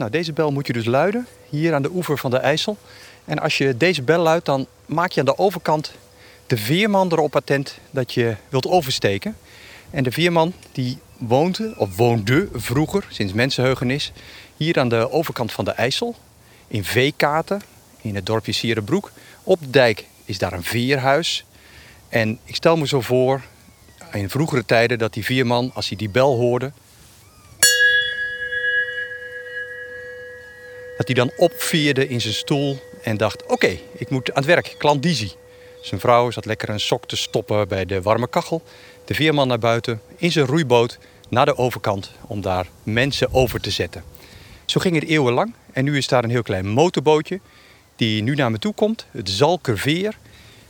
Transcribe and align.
Nou, 0.00 0.12
deze 0.12 0.32
bel 0.32 0.52
moet 0.52 0.66
je 0.66 0.72
dus 0.72 0.84
luiden, 0.84 1.26
hier 1.48 1.74
aan 1.74 1.82
de 1.82 1.90
oever 1.90 2.18
van 2.18 2.30
de 2.30 2.36
IJssel. 2.36 2.76
En 3.24 3.38
als 3.38 3.58
je 3.58 3.76
deze 3.76 4.02
bel 4.02 4.22
luidt, 4.22 4.44
dan 4.44 4.66
maak 4.86 5.10
je 5.12 5.20
aan 5.20 5.26
de 5.26 5.38
overkant 5.38 5.92
de 6.46 6.56
veerman 6.56 7.12
erop 7.12 7.36
attent 7.36 7.78
dat 7.90 8.14
je 8.14 8.36
wilt 8.48 8.66
oversteken. 8.66 9.36
En 9.90 10.04
de 10.04 10.12
veerman 10.12 10.52
die 10.72 10.98
woonde, 11.18 11.74
of 11.76 11.96
woonde 11.96 12.48
vroeger, 12.52 13.06
sinds 13.08 13.32
mensenheugenis, 13.32 14.12
hier 14.56 14.78
aan 14.78 14.88
de 14.88 15.10
overkant 15.10 15.52
van 15.52 15.64
de 15.64 15.70
IJssel. 15.70 16.14
In 16.68 16.84
Veekaten, 16.84 17.62
in 18.00 18.14
het 18.14 18.26
dorpje 18.26 18.52
Sierenbroek. 18.52 19.10
Op 19.42 19.60
de 19.60 19.70
dijk 19.70 20.06
is 20.24 20.38
daar 20.38 20.52
een 20.52 20.64
veerhuis. 20.64 21.44
En 22.08 22.38
ik 22.44 22.54
stel 22.54 22.76
me 22.76 22.86
zo 22.86 23.00
voor, 23.00 23.42
in 24.12 24.30
vroegere 24.30 24.64
tijden, 24.64 24.98
dat 24.98 25.12
die 25.12 25.24
veerman, 25.24 25.70
als 25.74 25.88
hij 25.88 25.96
die 25.96 26.10
bel 26.10 26.36
hoorde, 26.36 26.72
dat 31.00 31.08
hij 31.08 31.24
dan 31.24 31.32
opveerde 31.36 32.08
in 32.08 32.20
zijn 32.20 32.34
stoel 32.34 32.78
en 33.02 33.16
dacht: 33.16 33.46
Oké, 33.46 33.78
ik 33.92 34.10
moet 34.10 34.28
aan 34.28 34.36
het 34.36 34.44
werk, 34.44 34.74
klandizie. 34.78 35.32
Zijn 35.82 36.00
vrouw 36.00 36.30
zat 36.30 36.44
lekker 36.44 36.68
een 36.68 36.80
sok 36.80 37.06
te 37.06 37.16
stoppen 37.16 37.68
bij 37.68 37.84
de 37.84 38.02
warme 38.02 38.28
kachel. 38.28 38.62
De 39.04 39.14
veerman 39.14 39.48
naar 39.48 39.58
buiten 39.58 40.00
in 40.16 40.32
zijn 40.32 40.46
roeiboot 40.46 40.98
naar 41.28 41.44
de 41.44 41.56
overkant 41.56 42.10
om 42.26 42.40
daar 42.40 42.66
mensen 42.82 43.34
over 43.34 43.60
te 43.60 43.70
zetten. 43.70 44.04
Zo 44.64 44.80
ging 44.80 44.94
het 44.94 45.08
eeuwenlang 45.08 45.54
en 45.72 45.84
nu 45.84 45.96
is 45.96 46.08
daar 46.08 46.24
een 46.24 46.30
heel 46.30 46.42
klein 46.42 46.68
motorbootje 46.68 47.40
die 47.96 48.22
nu 48.22 48.34
naar 48.34 48.50
me 48.50 48.58
toe 48.58 48.74
komt, 48.74 49.06
het 49.10 49.30
Zalkerveer. 49.30 50.16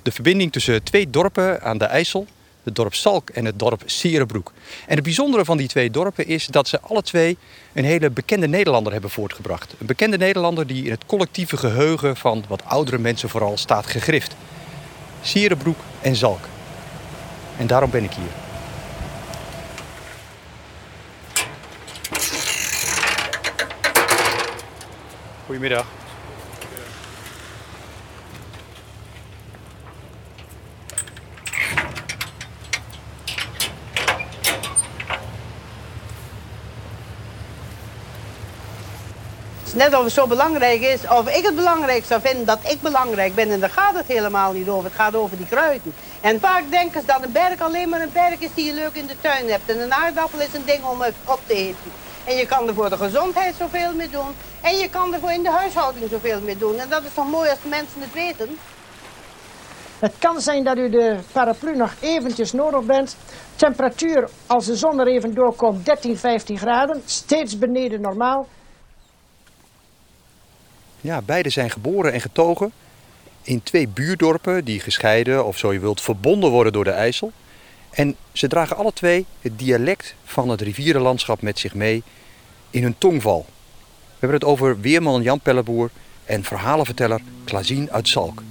De 0.02 0.12
verbinding 0.12 0.52
tussen 0.52 0.82
twee 0.82 1.10
dorpen 1.10 1.62
aan 1.62 1.78
de 1.78 1.84
IJssel, 1.84 2.26
het 2.64 2.74
dorp 2.74 2.94
Salk 2.94 3.30
en 3.30 3.44
het 3.44 3.58
dorp 3.58 3.82
Serenbroek. 3.86 4.52
En 4.86 4.94
het 4.94 5.04
bijzondere 5.04 5.44
van 5.44 5.56
die 5.56 5.68
twee 5.68 5.90
dorpen 5.90 6.26
is 6.26 6.46
dat 6.46 6.68
ze 6.68 6.80
alle 6.80 7.02
twee 7.02 7.38
een 7.72 7.84
hele 7.84 8.10
bekende 8.10 8.48
Nederlander 8.48 8.92
hebben 8.92 9.10
voortgebracht. 9.10 9.74
Een 9.78 9.86
bekende 9.86 10.16
Nederlander 10.16 10.66
die 10.66 10.84
in 10.84 10.90
het 10.90 11.06
collectieve 11.06 11.56
geheugen 11.56 12.16
van 12.16 12.44
wat 12.48 12.64
oudere 12.64 12.98
mensen 12.98 13.28
vooral 13.28 13.56
staat 13.56 13.86
gegrift. 13.86 14.34
Sierenbroek 15.22 15.78
en 16.00 16.16
Zalk. 16.16 16.48
En 17.56 17.66
daarom 17.66 17.90
ben 17.90 18.04
ik 18.04 18.12
hier. 18.12 18.32
Goedemiddag. 25.46 25.99
Net 39.80 39.94
of 39.94 40.04
het 40.04 40.12
zo 40.12 40.26
belangrijk 40.26 40.80
is, 40.80 41.00
of 41.08 41.36
ik 41.36 41.44
het 41.44 41.54
belangrijk 41.54 42.04
zou 42.04 42.20
vinden 42.20 42.46
dat 42.46 42.58
ik 42.62 42.80
belangrijk 42.82 43.34
ben. 43.34 43.50
En 43.50 43.60
daar 43.60 43.70
gaat 43.70 43.94
het 43.94 44.06
helemaal 44.06 44.52
niet 44.52 44.68
over. 44.68 44.84
Het 44.84 44.92
gaat 44.92 45.14
over 45.14 45.36
die 45.36 45.46
kruiden. 45.46 45.92
En 46.20 46.40
vaak 46.40 46.70
denken 46.70 47.00
ze 47.00 47.06
dat 47.06 47.22
een 47.22 47.32
berg 47.32 47.60
alleen 47.60 47.88
maar 47.88 48.00
een 48.00 48.12
berg 48.12 48.38
is 48.38 48.48
die 48.54 48.64
je 48.64 48.74
leuk 48.74 48.94
in 48.94 49.06
de 49.06 49.14
tuin 49.20 49.50
hebt. 49.50 49.70
En 49.70 49.80
een 49.80 49.92
aardappel 49.92 50.40
is 50.40 50.54
een 50.54 50.64
ding 50.64 50.84
om 50.84 51.02
op 51.26 51.40
te 51.46 51.54
eten. 51.54 51.90
En 52.24 52.36
je 52.36 52.46
kan 52.46 52.68
er 52.68 52.74
voor 52.74 52.90
de 52.90 52.96
gezondheid 52.96 53.54
zoveel 53.54 53.94
mee 53.94 54.10
doen. 54.10 54.34
En 54.60 54.76
je 54.76 54.90
kan 54.90 55.14
er 55.14 55.20
voor 55.20 55.32
in 55.32 55.42
de 55.42 55.50
huishouding 55.50 56.10
zoveel 56.10 56.40
mee 56.40 56.58
doen. 56.58 56.78
En 56.78 56.88
dat 56.88 57.02
is 57.04 57.14
toch 57.14 57.30
mooi 57.30 57.50
als 57.50 57.62
de 57.62 57.68
mensen 57.68 58.00
het 58.00 58.12
weten. 58.12 58.58
Het 59.98 60.12
kan 60.18 60.40
zijn 60.40 60.64
dat 60.64 60.76
u 60.76 60.90
de 60.90 61.18
paraplu 61.32 61.76
nog 61.76 61.92
eventjes 62.00 62.52
nodig 62.52 62.82
bent. 62.82 63.16
Temperatuur 63.56 64.28
als 64.46 64.66
de 64.66 64.76
zon 64.76 65.00
er 65.00 65.06
even 65.06 65.34
doorkomt 65.34 65.84
13, 65.84 66.16
15 66.16 66.58
graden. 66.58 67.02
Steeds 67.04 67.58
beneden 67.58 68.00
normaal. 68.00 68.46
Ja, 71.00 71.22
beide 71.22 71.50
zijn 71.50 71.70
geboren 71.70 72.12
en 72.12 72.20
getogen 72.20 72.72
in 73.42 73.62
twee 73.62 73.88
buurdorpen 73.88 74.64
die 74.64 74.80
gescheiden 74.80 75.44
of 75.46 75.58
zo 75.58 75.72
je 75.72 75.78
wilt 75.78 76.00
verbonden 76.00 76.50
worden 76.50 76.72
door 76.72 76.84
de 76.84 76.90
IJssel. 76.90 77.32
En 77.90 78.16
ze 78.32 78.48
dragen 78.48 78.76
alle 78.76 78.92
twee 78.92 79.26
het 79.40 79.58
dialect 79.58 80.14
van 80.24 80.48
het 80.48 80.60
rivierenlandschap 80.60 81.42
met 81.42 81.58
zich 81.58 81.74
mee 81.74 82.02
in 82.70 82.82
hun 82.82 82.98
tongval. 82.98 83.46
We 83.48 84.26
hebben 84.26 84.38
het 84.38 84.48
over 84.48 84.80
weerman 84.80 85.22
Jan 85.22 85.40
Pelleboer 85.40 85.90
en 86.24 86.44
verhalenverteller 86.44 87.20
Klazien 87.44 87.90
uit 87.90 88.08
Zalk. 88.08 88.42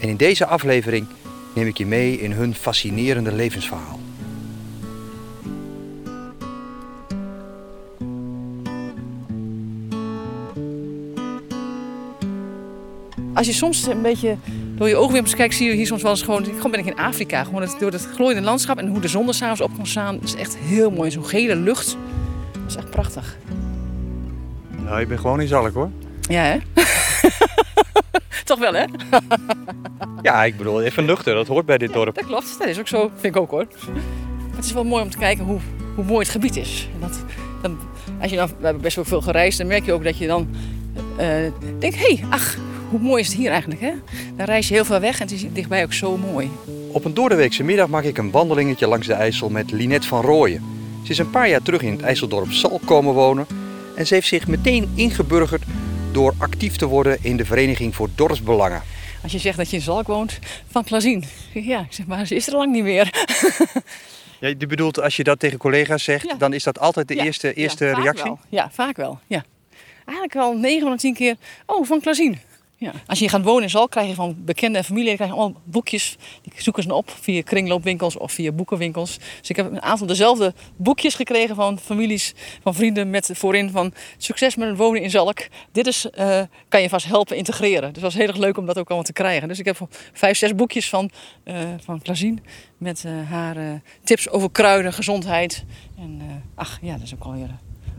En 0.00 0.08
in 0.08 0.16
deze 0.16 0.46
aflevering 0.46 1.06
neem 1.54 1.66
ik 1.66 1.78
je 1.78 1.86
mee 1.86 2.20
in 2.20 2.32
hun 2.32 2.54
fascinerende 2.54 3.32
levensverhaal. 3.32 4.03
Als 13.34 13.46
je 13.46 13.52
soms 13.52 13.86
een 13.86 14.02
beetje 14.02 14.36
door 14.74 14.88
je 14.88 14.96
oogwimpers 14.96 15.34
kijkt, 15.34 15.54
zie 15.54 15.68
je 15.68 15.74
hier 15.74 15.86
soms 15.86 16.02
wel 16.02 16.10
eens 16.10 16.22
gewoon... 16.22 16.44
Gewoon 16.44 16.70
ben 16.70 16.80
ik 16.80 16.86
in 16.86 16.96
Afrika, 16.96 17.44
gewoon 17.44 17.62
het, 17.62 17.76
door 17.78 17.90
het 17.90 18.08
glooiende 18.14 18.42
landschap... 18.42 18.78
en 18.78 18.88
hoe 18.88 19.00
de 19.00 19.08
zon 19.08 19.28
er 19.28 19.34
s'avonds 19.34 19.60
op 19.60 19.76
kan 19.76 19.86
staan. 19.86 20.18
is 20.22 20.34
echt 20.34 20.56
heel 20.56 20.90
mooi. 20.90 21.10
Zo'n 21.10 21.26
gele 21.26 21.56
lucht. 21.56 21.96
Dat 22.52 22.62
is 22.68 22.76
echt 22.76 22.90
prachtig. 22.90 23.36
Nou, 24.84 25.00
je 25.00 25.06
bent 25.06 25.20
gewoon 25.20 25.40
in 25.40 25.48
Zalk 25.48 25.74
hoor. 25.74 25.90
Ja, 26.20 26.42
hè? 26.42 26.58
Toch 28.44 28.58
wel, 28.58 28.74
hè? 28.74 28.84
Ja, 30.22 30.44
ik 30.44 30.56
bedoel, 30.56 30.82
even 30.82 31.04
nuchter. 31.04 31.34
Dat 31.34 31.46
hoort 31.46 31.66
bij 31.66 31.78
dit 31.78 31.92
dorp. 31.92 32.14
Dat 32.14 32.26
klopt. 32.26 32.58
Dat 32.58 32.68
is 32.68 32.78
ook 32.78 32.88
zo. 32.88 33.10
Vind 33.16 33.34
ik 33.34 33.40
ook, 33.40 33.50
hoor. 33.50 33.66
Het 34.56 34.64
is 34.64 34.72
wel 34.72 34.84
mooi 34.84 35.02
om 35.02 35.10
te 35.10 35.18
kijken 35.18 35.44
hoe, 35.44 35.60
hoe 35.94 36.04
mooi 36.04 36.18
het 36.18 36.28
gebied 36.28 36.56
is. 36.56 36.88
En 36.94 37.00
dat, 37.00 37.24
dan, 37.62 37.78
als 38.20 38.30
je 38.30 38.36
dan, 38.36 38.46
we 38.46 38.64
hebben 38.64 38.82
best 38.82 38.96
wel 38.96 39.04
veel 39.04 39.20
gereisd, 39.20 39.58
dan 39.58 39.66
merk 39.66 39.84
je 39.84 39.92
ook 39.92 40.04
dat 40.04 40.18
je 40.18 40.26
dan 40.26 40.48
uh, 41.20 41.26
denkt... 41.78 41.96
Hé, 41.96 42.14
hey, 42.14 42.24
ach, 42.30 42.56
hoe 42.90 43.00
mooi 43.00 43.22
is 43.22 43.28
het 43.28 43.36
hier 43.36 43.50
eigenlijk, 43.50 43.80
hè? 43.80 43.92
Dan 44.36 44.46
reis 44.46 44.68
je 44.68 44.74
heel 44.74 44.84
veel 44.84 45.00
weg 45.00 45.20
en 45.20 45.26
het 45.26 45.34
is 45.34 45.46
dichtbij 45.52 45.82
ook 45.82 45.92
zo 45.92 46.16
mooi. 46.16 46.50
Op 46.92 47.04
een 47.04 47.14
doordeweekse 47.14 47.62
middag 47.62 47.88
maak 47.88 48.04
ik 48.04 48.18
een 48.18 48.30
wandelingetje 48.30 48.86
langs 48.86 49.06
de 49.06 49.12
IJssel 49.12 49.48
met 49.48 49.70
Linette 49.70 50.08
van 50.08 50.20
Rooyen. 50.20 50.62
Ze 51.04 51.10
is 51.10 51.18
een 51.18 51.30
paar 51.30 51.48
jaar 51.48 51.62
terug 51.62 51.82
in 51.82 51.92
het 51.92 52.02
IJsseldorp 52.02 52.52
Sal 52.52 52.80
komen 52.84 53.14
wonen 53.14 53.46
en 53.96 54.06
ze 54.06 54.14
heeft 54.14 54.28
zich 54.28 54.46
meteen 54.46 54.92
ingeburgerd 54.94 55.62
door 56.12 56.34
actief 56.38 56.76
te 56.76 56.86
worden 56.86 57.18
in 57.20 57.36
de 57.36 57.44
Vereniging 57.44 57.94
voor 57.94 58.08
Dorpsbelangen. 58.14 58.82
Als 59.22 59.32
je 59.32 59.38
zegt 59.38 59.56
dat 59.56 59.70
je 59.70 59.76
in 59.76 59.82
Zalk 59.82 60.06
woont, 60.06 60.38
van 60.70 60.84
Klazien. 60.84 61.24
Ja, 61.52 61.80
ik 61.80 61.92
zeg 61.92 62.06
maar, 62.06 62.26
ze 62.26 62.34
is 62.34 62.46
er 62.46 62.56
lang 62.56 62.72
niet 62.72 62.82
meer. 62.82 63.10
Ja, 64.40 64.54
je 64.58 64.66
bedoelt, 64.66 65.00
als 65.00 65.16
je 65.16 65.24
dat 65.24 65.38
tegen 65.38 65.58
collega's 65.58 66.04
zegt, 66.04 66.38
dan 66.38 66.52
is 66.52 66.62
dat 66.62 66.78
altijd 66.78 67.08
de 67.08 67.14
eerste, 67.14 67.54
eerste 67.54 67.84
ja, 67.84 67.94
reactie? 67.94 68.24
Wel. 68.24 68.38
Ja, 68.48 68.70
vaak 68.72 68.96
wel. 68.96 69.18
Ja. 69.26 69.44
Eigenlijk 70.04 70.34
wel 70.34 70.56
9 70.56 70.80
van 70.80 70.90
de 70.90 70.98
10 70.98 71.14
keer, 71.14 71.36
oh, 71.66 71.86
van 71.86 72.00
Klazien. 72.00 72.38
Ja. 72.76 72.92
Als 73.06 73.18
je 73.18 73.28
gaat 73.28 73.44
wonen 73.44 73.62
in 73.62 73.70
Zalk, 73.70 73.90
krijg 73.90 74.08
je 74.08 74.14
van 74.14 74.36
bekende 74.38 74.78
en 74.78 74.84
familie 74.84 75.14
krijg 75.14 75.30
je 75.30 75.36
allemaal 75.36 75.60
boekjes. 75.64 76.16
Die 76.42 76.52
zoeken 76.56 76.82
ze 76.82 76.94
op 76.94 77.10
via 77.10 77.42
kringloopwinkels 77.42 78.16
of 78.16 78.32
via 78.32 78.52
boekenwinkels. 78.52 79.18
Dus 79.40 79.50
ik 79.50 79.56
heb 79.56 79.70
een 79.70 79.82
aantal 79.82 80.06
dezelfde 80.06 80.54
boekjes 80.76 81.14
gekregen 81.14 81.54
van 81.54 81.78
families, 81.78 82.34
van 82.62 82.74
vrienden 82.74 83.10
met 83.10 83.30
voorin 83.32 83.70
van 83.70 83.92
succes 84.16 84.56
met 84.56 84.68
het 84.68 84.76
wonen 84.76 85.02
in 85.02 85.10
Zalk. 85.10 85.38
Dit 85.72 85.86
is, 85.86 86.06
uh, 86.18 86.40
kan 86.68 86.82
je 86.82 86.88
vast 86.88 87.06
helpen 87.06 87.36
integreren. 87.36 87.80
Dus 87.92 87.92
het 87.92 88.00
was 88.00 88.14
heel 88.14 88.28
erg 88.28 88.36
leuk 88.36 88.56
om 88.56 88.66
dat 88.66 88.78
ook 88.78 88.86
allemaal 88.86 89.06
te 89.06 89.12
krijgen. 89.12 89.48
Dus 89.48 89.58
ik 89.58 89.64
heb 89.64 89.88
vijf, 90.12 90.38
zes 90.38 90.54
boekjes 90.54 90.88
van, 90.88 91.10
uh, 91.44 91.58
van 91.84 92.02
Klazien 92.02 92.40
met 92.78 93.04
uh, 93.06 93.30
haar 93.30 93.82
tips 94.02 94.28
over 94.28 94.50
kruiden, 94.50 94.92
gezondheid. 94.92 95.64
En 95.98 96.42
ach 96.54 96.78
ja, 96.82 96.92
dat 96.92 97.02
is 97.02 97.14
ook 97.14 97.24
alweer 97.24 97.50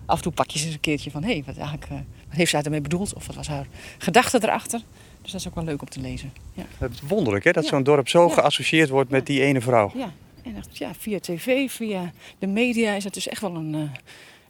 af 0.05 0.17
en 0.17 0.23
toe 0.23 0.31
pak 0.31 0.49
je 0.49 0.65
eens 0.65 0.73
een 0.73 0.79
keertje 0.79 1.11
van... 1.11 1.23
hé, 1.23 1.31
hey, 1.31 1.43
wat, 1.45 1.57
eigenlijk, 1.57 1.91
uh, 1.91 1.97
wat 2.27 2.37
heeft 2.37 2.51
zij 2.51 2.61
ermee 2.61 2.81
bedoeld? 2.81 3.13
Of 3.13 3.27
wat 3.27 3.35
was 3.35 3.47
haar 3.47 3.67
gedachte 3.97 4.39
erachter? 4.41 4.81
Dus 5.21 5.31
dat 5.31 5.41
is 5.41 5.47
ook 5.47 5.55
wel 5.55 5.63
leuk 5.63 5.81
om 5.81 5.89
te 5.89 5.99
lezen. 5.99 6.33
Ja. 6.53 6.63
Het 6.77 6.91
is 6.91 7.01
wonderlijk 7.07 7.43
hè, 7.43 7.51
dat 7.51 7.63
ja. 7.63 7.69
zo'n 7.69 7.83
dorp 7.83 8.07
zo 8.07 8.27
ja. 8.27 8.33
geassocieerd 8.33 8.89
wordt 8.89 9.09
met 9.09 9.25
die 9.25 9.41
ene 9.41 9.61
vrouw. 9.61 9.91
Ja, 9.95 10.13
en 10.43 10.55
echt, 10.55 10.77
ja, 10.77 10.91
via 10.99 11.19
tv, 11.19 11.71
via 11.71 12.11
de 12.39 12.47
media 12.47 12.93
is 12.93 13.03
het 13.03 13.13
dus 13.13 13.27
echt 13.27 13.41
wel 13.41 13.55
een, 13.55 13.73
uh, 13.73 13.81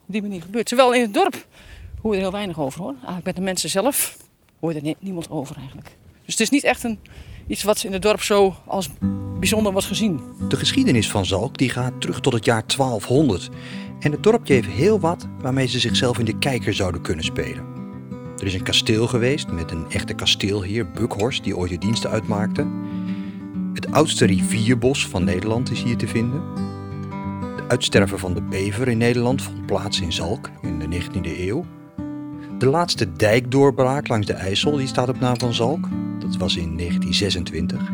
die 0.06 0.22
manier 0.22 0.42
gebeurd. 0.42 0.66
Terwijl 0.66 0.94
in 0.94 1.00
het 1.00 1.14
dorp 1.14 1.46
hoor 2.02 2.10
je 2.10 2.16
er 2.16 2.22
heel 2.22 2.32
weinig 2.32 2.58
over 2.58 2.80
hoor. 2.80 2.94
Eigenlijk 2.94 3.24
met 3.24 3.36
de 3.36 3.42
mensen 3.42 3.70
zelf 3.70 4.16
hoor 4.60 4.72
je 4.74 4.80
er 4.80 4.94
niemand 4.98 5.30
over 5.30 5.56
eigenlijk. 5.56 5.96
Dus 6.24 6.34
het 6.34 6.40
is 6.40 6.50
niet 6.50 6.64
echt 6.64 6.84
een, 6.84 6.98
iets 7.46 7.62
wat 7.62 7.84
in 7.84 7.92
het 7.92 8.02
dorp 8.02 8.22
zo 8.22 8.54
als 8.66 8.88
bijzonder 9.38 9.72
was 9.72 9.86
gezien. 9.86 10.20
De 10.48 10.56
geschiedenis 10.56 11.10
van 11.10 11.26
Zalk 11.26 11.58
die 11.58 11.70
gaat 11.70 12.00
terug 12.00 12.20
tot 12.20 12.32
het 12.32 12.44
jaar 12.44 12.62
1200. 12.76 13.48
En 13.98 14.12
het 14.12 14.22
dorpje 14.22 14.52
heeft 14.52 14.68
heel 14.68 15.00
wat 15.00 15.28
waarmee 15.40 15.66
ze 15.66 15.78
zichzelf 15.78 16.18
in 16.18 16.24
de 16.24 16.38
kijker 16.38 16.74
zouden 16.74 17.00
kunnen 17.00 17.24
spelen. 17.24 17.64
Er 18.38 18.46
is 18.46 18.54
een 18.54 18.62
kasteel 18.62 19.06
geweest 19.06 19.50
met 19.50 19.70
een 19.70 19.84
echte 19.88 20.14
kasteelheer, 20.14 20.90
Bukhorst, 20.90 21.44
die 21.44 21.56
ooit 21.56 21.70
de 21.70 21.78
diensten 21.78 22.10
uitmaakte. 22.10 22.66
Het 23.74 23.92
oudste 23.92 24.24
rivierbos 24.24 25.08
van 25.08 25.24
Nederland 25.24 25.70
is 25.70 25.82
hier 25.82 25.96
te 25.96 26.08
vinden. 26.08 26.42
De 27.56 27.64
uitsterven 27.68 28.18
van 28.18 28.34
de 28.34 28.42
bever 28.42 28.88
in 28.88 28.98
Nederland 28.98 29.42
vond 29.42 29.66
plaats 29.66 30.00
in 30.00 30.12
Zalk 30.12 30.50
in 30.62 30.78
de 30.78 31.00
19e 31.00 31.38
eeuw. 31.38 31.64
De 32.58 32.66
laatste 32.66 33.12
dijkdoorbraak 33.12 34.08
langs 34.08 34.26
de 34.26 34.32
IJssel 34.32 34.76
die 34.76 34.86
staat 34.86 35.08
op 35.08 35.20
naam 35.20 35.38
van 35.38 35.54
Zalk. 35.54 35.88
Dat 36.18 36.36
was 36.36 36.56
in 36.56 36.76
1926. 36.76 37.92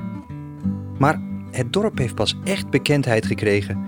Maar 0.98 1.20
het 1.50 1.72
dorp 1.72 1.98
heeft 1.98 2.14
pas 2.14 2.37
echt 2.44 2.70
bekendheid 2.70 3.26
gekregen 3.26 3.78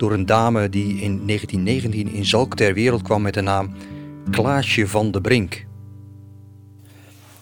door 0.00 0.12
een 0.12 0.26
dame 0.26 0.68
die 0.68 1.00
in 1.00 1.26
1919 1.26 2.08
in 2.12 2.24
Zalk 2.24 2.56
ter 2.56 2.74
wereld 2.74 3.02
kwam 3.02 3.22
met 3.22 3.34
de 3.34 3.40
naam 3.40 3.74
Klaasje 4.30 4.86
van 4.86 5.10
de 5.10 5.20
Brink. 5.20 5.66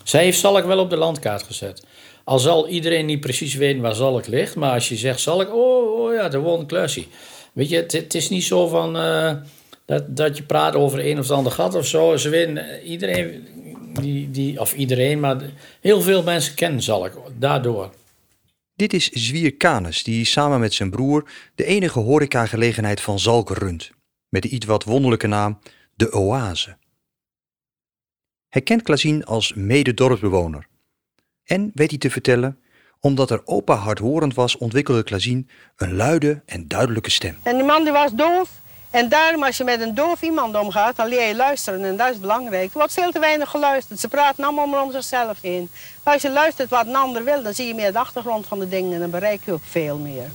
Zij 0.03 0.25
heeft 0.25 0.39
Zalk 0.39 0.65
wel 0.65 0.79
op 0.79 0.91
de 0.91 0.97
landkaart 0.97 1.43
gezet. 1.43 1.85
Al 2.25 2.39
zal 2.39 2.69
iedereen 2.69 3.07
niet 3.07 3.21
precies 3.21 3.55
weten 3.55 3.81
waar 3.81 3.95
Zalk 3.95 4.27
ligt, 4.27 4.57
maar 4.57 4.73
als 4.73 4.89
je 4.89 4.97
zegt 4.97 5.21
Zalk, 5.21 5.55
oh, 5.55 6.01
oh 6.01 6.15
ja, 6.15 6.29
daar 6.29 6.41
woont 6.41 6.67
Klaasje. 6.67 7.05
Weet 7.53 7.69
je, 7.69 7.77
het, 7.77 8.15
is 8.15 8.29
niet 8.29 8.45
zo 8.45 8.69
van 8.69 8.97
uh, 8.97 9.33
dat, 9.85 10.17
dat 10.17 10.37
je 10.37 10.43
praat 10.43 10.75
over 10.75 11.07
een 11.07 11.19
of 11.19 11.31
ander 11.31 11.53
gat 11.53 11.75
of 11.75 11.87
zo. 11.87 12.17
Ze 12.17 12.29
weten, 12.29 12.83
iedereen, 12.85 13.49
die, 14.01 14.31
die, 14.31 14.61
of 14.61 14.75
iedereen, 14.75 15.21
maar 15.21 15.37
heel 15.81 16.01
veel 16.01 16.23
mensen 16.23 16.55
kennen 16.55 16.83
Zalk 16.83 17.13
daardoor. 17.39 17.91
Dit 18.79 18.93
is 18.93 19.09
Zwier 19.09 19.57
Kanes, 19.57 20.03
die 20.03 20.25
samen 20.25 20.61
met 20.61 20.75
zijn 20.75 20.91
broer 20.91 21.31
de 21.55 21.65
enige 21.65 21.99
horecagelegenheid 21.99 23.01
van 23.01 23.19
Zalk 23.19 23.51
runt. 23.51 23.91
Met 24.29 24.43
de 24.43 24.49
iets 24.49 24.67
wat 24.67 24.85
wonderlijke 24.85 25.27
naam 25.27 25.59
De 25.95 26.13
Oase. 26.13 26.77
Hij 28.49 28.63
kent 28.63 28.83
Klazien 28.83 29.25
als 29.25 29.55
mede-dorpsbewoner. 29.55 30.67
En 31.45 31.71
weet 31.75 31.91
hij 31.91 31.99
te 31.99 32.11
vertellen, 32.11 32.59
omdat 33.01 33.31
er 33.31 33.47
opa 33.47 33.75
hardhorend 33.75 34.35
was, 34.35 34.57
ontwikkelde 34.57 35.03
Klazien 35.03 35.49
een 35.77 35.95
luide 35.95 36.43
en 36.47 36.69
duidelijke 36.69 37.11
stem. 37.11 37.37
En 37.43 37.57
die 37.57 37.67
man 37.67 37.85
die 37.85 37.93
was 37.93 38.15
doof. 38.15 38.63
En 38.91 39.09
daarom 39.09 39.45
als 39.45 39.57
je 39.57 39.65
met 39.65 39.81
een 39.81 39.95
doof 39.95 40.23
iemand 40.23 40.57
omgaat, 40.57 40.97
dan 40.97 41.09
leer 41.09 41.29
je 41.29 41.37
luisteren. 41.37 41.85
En 41.85 41.97
dat 41.97 42.11
is 42.13 42.21
belangrijk. 42.21 42.65
Er 42.65 42.79
wordt 42.79 42.93
veel 42.93 43.11
te 43.11 43.19
weinig 43.19 43.51
geluisterd. 43.51 44.01
Ze 44.01 44.09
praten 44.09 44.45
allemaal 44.45 44.67
maar 44.67 44.83
om 44.83 44.93
zichzelf 44.93 45.41
heen. 45.41 45.71
als 46.03 46.23
je 46.23 46.31
luistert 46.31 46.69
wat 46.69 46.87
een 46.87 46.97
ander 46.97 47.25
wil, 47.25 47.43
dan 47.43 47.55
zie 47.55 47.67
je 47.67 47.75
meer 47.75 47.93
de 47.93 47.99
achtergrond 47.99 48.47
van 48.47 48.59
de 48.59 48.69
dingen. 48.69 48.93
En 48.93 49.01
dan 49.01 49.11
bereik 49.11 49.41
je 49.45 49.53
ook 49.53 49.65
veel 49.65 49.99
meer. 49.99 50.31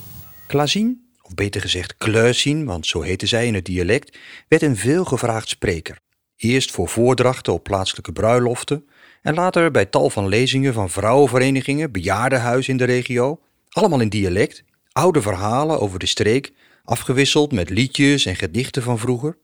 Klazien, 0.46 1.08
of 1.22 1.34
beter 1.34 1.60
gezegd 1.60 1.96
Kleusien, 1.96 2.64
want 2.64 2.86
zo 2.86 3.00
heette 3.00 3.26
zij 3.26 3.46
in 3.46 3.54
het 3.54 3.64
dialect, 3.64 4.18
werd 4.48 4.62
een 4.62 4.76
veelgevraagd 4.76 5.48
spreker. 5.48 5.98
Eerst 6.36 6.70
voor 6.70 6.88
voordrachten 6.88 7.52
op 7.52 7.62
plaatselijke 7.62 8.12
bruiloften 8.12 8.88
en 9.22 9.34
later 9.34 9.70
bij 9.70 9.84
tal 9.84 10.10
van 10.10 10.28
lezingen 10.28 10.74
van 10.74 10.90
vrouwenverenigingen, 10.90 11.92
bejaardenhuizen 11.92 12.72
in 12.72 12.78
de 12.78 12.84
regio. 12.84 13.40
Allemaal 13.68 14.00
in 14.00 14.08
dialect, 14.08 14.64
oude 14.92 15.22
verhalen 15.22 15.80
over 15.80 15.98
de 15.98 16.06
streek, 16.06 16.52
afgewisseld 16.84 17.52
met 17.52 17.70
liedjes 17.70 18.26
en 18.26 18.36
gedichten 18.36 18.82
van 18.82 18.98
vroeger. 18.98 19.36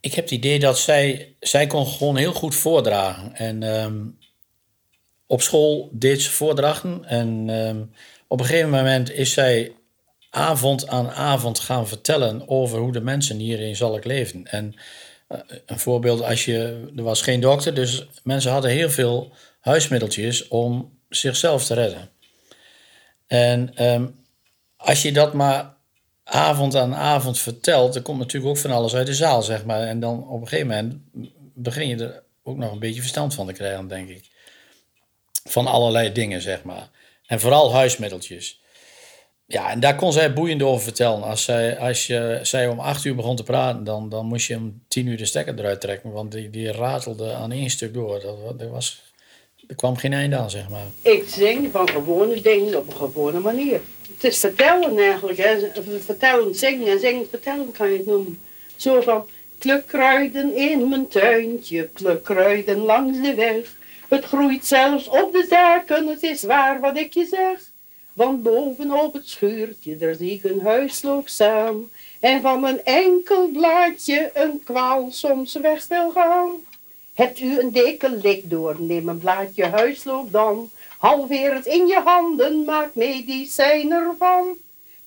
Ik 0.00 0.14
heb 0.14 0.24
het 0.24 0.32
idee 0.32 0.58
dat 0.58 0.78
zij, 0.78 1.34
zij 1.40 1.66
kon 1.66 1.86
gewoon 1.86 2.16
heel 2.16 2.32
goed 2.32 2.54
voordragen. 2.54 3.34
En 3.34 3.62
ehm, 3.62 4.04
op 5.26 5.42
school 5.42 5.90
deed 5.92 6.22
ze 6.22 6.30
voordrachten. 6.30 7.04
En 7.04 7.50
ehm, 7.50 7.82
op 8.28 8.40
een 8.40 8.46
gegeven 8.46 8.70
moment 8.70 9.12
is 9.12 9.32
zij 9.32 9.72
avond 10.30 10.88
aan 10.88 11.10
avond 11.10 11.58
gaan 11.58 11.88
vertellen 11.88 12.48
over 12.48 12.78
hoe 12.78 12.92
de 12.92 13.00
mensen 13.00 13.38
hier 13.38 13.60
in 13.60 13.76
Zalk 13.76 14.04
leven. 14.04 14.46
En 14.46 14.74
eh, 15.28 15.38
een 15.66 15.78
voorbeeld, 15.78 16.22
als 16.22 16.44
je, 16.44 16.90
er 16.96 17.02
was 17.02 17.22
geen 17.22 17.40
dokter, 17.40 17.74
dus 17.74 18.06
mensen 18.22 18.50
hadden 18.50 18.70
heel 18.70 18.90
veel 18.90 19.32
huismiddeltjes 19.60 20.48
om 20.48 20.98
zichzelf 21.08 21.64
te 21.64 21.74
redden. 21.74 22.10
En 23.26 23.74
ehm, 23.74 24.06
als 24.76 25.02
je 25.02 25.12
dat 25.12 25.34
maar 25.34 25.75
avond 26.28 26.76
aan 26.76 26.94
avond 26.94 27.38
vertelt, 27.38 27.92
dan 27.92 28.02
komt 28.02 28.18
natuurlijk 28.18 28.50
ook 28.52 28.58
van 28.58 28.70
alles 28.70 28.94
uit 28.94 29.06
de 29.06 29.14
zaal, 29.14 29.42
zeg 29.42 29.64
maar. 29.64 29.80
En 29.80 30.00
dan 30.00 30.28
op 30.28 30.40
een 30.40 30.48
gegeven 30.48 30.68
moment 30.68 30.94
begin 31.54 31.88
je 31.88 31.96
er 31.96 32.22
ook 32.42 32.56
nog 32.56 32.72
een 32.72 32.78
beetje 32.78 33.00
verstand 33.00 33.34
van 33.34 33.46
te 33.46 33.52
krijgen, 33.52 33.88
denk 33.88 34.08
ik. 34.08 34.24
Van 35.44 35.66
allerlei 35.66 36.12
dingen, 36.12 36.40
zeg 36.42 36.62
maar. 36.62 36.88
En 37.26 37.40
vooral 37.40 37.72
huismiddeltjes. 37.72 38.60
Ja, 39.46 39.70
en 39.70 39.80
daar 39.80 39.94
kon 39.94 40.12
zij 40.12 40.32
boeiend 40.32 40.62
over 40.62 40.82
vertellen. 40.82 41.22
Als 41.22 41.44
zij, 41.44 41.78
als 41.78 42.06
je, 42.06 42.38
zij 42.42 42.68
om 42.68 42.78
acht 42.78 43.04
uur 43.04 43.14
begon 43.14 43.36
te 43.36 43.42
praten, 43.42 43.84
dan, 43.84 44.08
dan 44.08 44.26
moest 44.26 44.46
je 44.46 44.56
om 44.56 44.82
tien 44.88 45.06
uur 45.06 45.16
de 45.16 45.24
stekker 45.24 45.58
eruit 45.58 45.80
trekken. 45.80 46.12
Want 46.12 46.32
die, 46.32 46.50
die 46.50 46.72
ratelde 46.72 47.32
aan 47.32 47.52
één 47.52 47.70
stuk 47.70 47.94
door. 47.94 48.20
Dat, 48.20 48.58
dat 48.58 48.68
was, 48.68 49.02
er 49.68 49.74
kwam 49.74 49.96
geen 49.96 50.12
einde 50.12 50.36
aan, 50.36 50.50
zeg 50.50 50.68
maar. 50.68 50.86
Ik 51.02 51.28
zing 51.28 51.68
van 51.72 51.88
gewone 51.88 52.40
dingen 52.40 52.78
op 52.78 52.86
een 52.86 52.96
gewone 52.96 53.40
manier. 53.40 53.80
Het 54.16 54.24
is 54.24 54.40
vertellen 54.40 54.98
eigenlijk. 54.98 55.38
Hè. 55.38 55.70
Vertellen, 56.00 56.54
zingen 56.54 56.86
en 56.86 57.00
zingen, 57.00 57.28
vertellen 57.30 57.72
kan 57.72 57.90
je 57.90 57.96
het 57.96 58.06
noemen. 58.06 58.40
Zo 58.76 59.00
van, 59.00 59.26
pluk 59.58 59.86
kruiden 59.86 60.54
in 60.54 60.88
mijn 60.88 61.08
tuintje, 61.08 61.82
pluk 61.82 62.24
kruiden 62.24 62.78
langs 62.78 63.20
de 63.20 63.34
weg. 63.34 63.74
Het 64.08 64.24
groeit 64.24 64.66
zelfs 64.66 65.08
op 65.08 65.32
de 65.32 65.46
zaken, 65.48 66.06
het 66.06 66.22
is 66.22 66.42
waar 66.42 66.80
wat 66.80 66.96
ik 66.96 67.14
je 67.14 67.26
zeg. 67.26 67.60
Want 68.12 68.42
bovenop 68.42 69.12
het 69.12 69.28
schuurtje, 69.28 69.96
daar 69.96 70.14
zie 70.14 70.32
ik 70.32 70.44
een 70.44 70.60
huisloop 70.60 71.28
staan. 71.28 71.90
En 72.20 72.40
van 72.40 72.64
een 72.64 72.84
enkel 72.84 73.48
blaadje 73.48 74.30
een 74.34 74.62
kwaal 74.64 75.10
soms 75.10 75.54
weg 75.54 75.86
wil 75.88 76.10
gaan. 76.10 76.50
Hebt 77.16 77.40
u 77.40 77.60
een 77.60 77.72
dikke 77.72 78.16
lik 78.22 78.50
door, 78.50 78.76
neem 78.78 79.08
een 79.08 79.18
blaadje 79.18 79.66
huisloop 79.66 80.32
dan. 80.32 80.70
Halveer 80.98 81.54
het 81.54 81.66
in 81.66 81.86
je 81.86 82.00
handen, 82.04 82.64
maak 82.64 82.94
medicijn 82.94 83.92
ervan. 83.92 84.56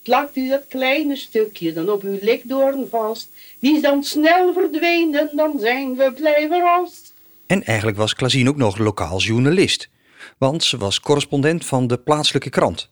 Plakt 0.03 0.35
u 0.35 0.49
dat 0.49 0.67
kleine 0.67 1.15
stukje 1.15 1.73
dan 1.73 1.89
op 1.89 2.03
uw 2.03 2.17
likdoorn 2.21 2.87
vast. 2.89 3.29
Die 3.59 3.75
is 3.75 3.81
dan 3.81 4.03
snel 4.03 4.53
verdwenen, 4.53 5.29
dan 5.35 5.59
zijn 5.59 5.95
we 5.95 6.13
blij 6.13 6.47
verrast. 6.47 7.13
En 7.47 7.63
eigenlijk 7.63 7.97
was 7.97 8.13
Klazien 8.13 8.49
ook 8.49 8.57
nog 8.57 8.77
lokaal 8.77 9.19
journalist. 9.19 9.89
Want 10.37 10.63
ze 10.63 10.77
was 10.77 10.99
correspondent 10.99 11.65
van 11.65 11.87
de 11.87 11.97
plaatselijke 11.97 12.49
krant 12.49 12.89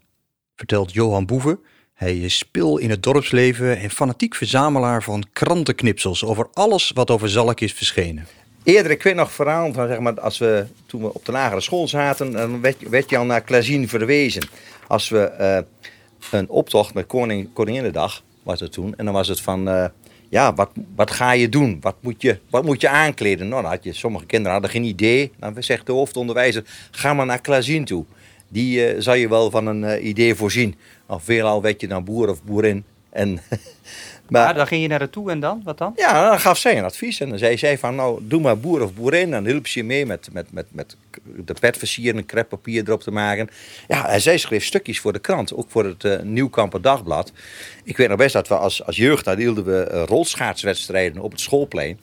vertelt 0.58 0.94
Johan 0.94 1.26
Boeven. 1.26 1.60
Hij 1.94 2.18
is 2.18 2.38
spil 2.38 2.78
in 2.78 2.90
het 2.90 3.04
dorpsleven 3.04 3.78
en 3.78 3.90
fanatiek 3.90 4.36
verzamelaar 4.36 5.04
van 5.04 5.26
krantenknipsels 5.34 6.24
over 6.24 6.50
alles 6.54 6.92
wat 6.94 7.12
over 7.12 7.30
Zalk 7.30 7.60
is 7.60 7.74
verschenen. 7.74 8.28
Eerder, 8.68 8.92
ik 8.92 9.04
weet 9.04 9.16
nog 9.16 9.32
verhaal 9.32 9.74
van 9.74 9.88
zeg 9.88 10.00
maar, 10.00 10.20
als 10.20 10.38
we 10.38 10.66
toen 10.86 11.02
we 11.02 11.14
op 11.14 11.26
de 11.26 11.32
lagere 11.32 11.62
school 11.62 11.88
zaten, 11.88 12.32
dan 12.32 12.62
werd, 12.62 12.90
werd 12.90 13.10
je 13.10 13.18
al 13.18 13.26
naar 13.26 13.42
Klazien 13.42 13.90
verwezen. 13.90 14.44
Als 14.88 15.10
we 15.10 15.32
uh, 15.40 16.40
een 16.40 16.50
optocht 16.50 16.94
met 16.94 17.06
Koning, 17.06 17.54
Koninginnedag 17.54 18.24
was 18.44 18.60
het 18.60 18.72
toen, 18.72 18.94
en 18.98 19.06
dan 19.06 19.14
was 19.14 19.28
het 19.28 19.42
van, 19.42 19.70
uh, 19.70 19.86
ja, 20.30 20.54
wat, 20.54 20.70
wat 20.96 21.12
ga 21.12 21.32
je 21.32 21.50
doen? 21.50 21.78
Wat 21.82 21.96
moet 22.00 22.22
je, 22.22 22.40
wat 22.50 22.64
moet 22.64 22.82
je 22.82 22.90
aankleden? 22.90 23.48
Nou, 23.48 23.62
dan 23.62 23.72
had 23.72 23.84
je, 23.84 23.94
sommige 23.94 24.26
kinderen 24.26 24.52
hadden 24.52 24.72
geen 24.72 24.84
idee. 24.84 25.32
Dan 25.40 25.56
zegt 25.60 25.86
de 25.86 25.92
hoofdonderwijzer, 25.92 26.64
ga 26.92 27.14
maar 27.14 27.26
naar 27.26 27.42
Klazien 27.42 27.86
toe 27.86 28.06
die 28.48 28.96
uh, 28.96 29.02
zal 29.02 29.14
je 29.14 29.30
wel 29.30 29.50
van 29.50 29.68
een 29.68 30.08
idee 30.08 30.36
voorzien. 30.36 30.76
Of 31.06 31.24
veelal 31.24 31.62
werd 31.62 31.82
je 31.82 31.88
dan 31.88 32.04
boer 32.04 32.30
of 32.30 32.44
boerin. 32.44 32.84
En, 33.10 33.40
maar 34.30 34.48
ja, 34.48 34.54
dan 34.54 34.68
ging 34.68 34.82
je 34.82 34.88
naar 34.88 35.00
haar 35.00 35.10
toe 35.10 35.32
en 35.32 35.40
dan? 35.40 35.62
Wat 35.64 35.78
dan? 35.78 35.94
Ja, 35.96 36.30
dan 36.30 36.40
gaf 36.40 36.58
zij 36.58 36.78
een 36.78 36.84
advies. 36.84 37.20
En 37.20 37.30
dan 37.30 37.38
zei 37.38 37.58
zij 37.58 37.78
van, 37.78 37.96
nou, 37.96 38.20
doe 38.22 38.42
maar 38.42 38.60
boer 38.60 38.82
of 38.82 38.94
boerin. 38.94 39.32
Dan 39.32 39.46
hielp 39.46 39.68
ze 39.68 39.80
je 39.80 39.86
mee 39.86 40.06
met, 40.06 40.30
met, 40.32 40.52
met, 40.52 40.66
met 40.72 40.96
de 41.46 41.54
pet 41.60 41.78
versieren, 41.78 42.26
kreppapier 42.26 42.84
erop 42.88 43.02
te 43.02 43.12
maken. 43.12 43.50
Ja, 43.88 44.10
en 44.10 44.22
zij 44.22 44.38
schreef 44.38 44.66
stukjes 44.66 45.00
voor 45.00 45.14
de 45.14 45.20
krant. 45.20 45.54
Ook 45.54 45.70
voor 45.70 45.86
het 45.86 46.04
uh, 46.04 46.20
Nieuwkamper 46.20 46.82
Dagblad. 46.82 47.32
Ik 47.84 47.98
weet 47.98 48.08
nog 48.08 48.18
best 48.18 48.34
dat 48.34 48.48
we 48.48 48.58
als, 48.58 48.86
als 48.86 48.96
jeugd, 48.96 49.26
daar 49.26 49.38
hielden 49.38 49.66
we 49.66 49.90
uh, 49.92 50.04
rolschaatswedstrijden 50.04 51.22
op 51.22 51.32
het 51.32 51.40
schoolplein. 51.40 52.00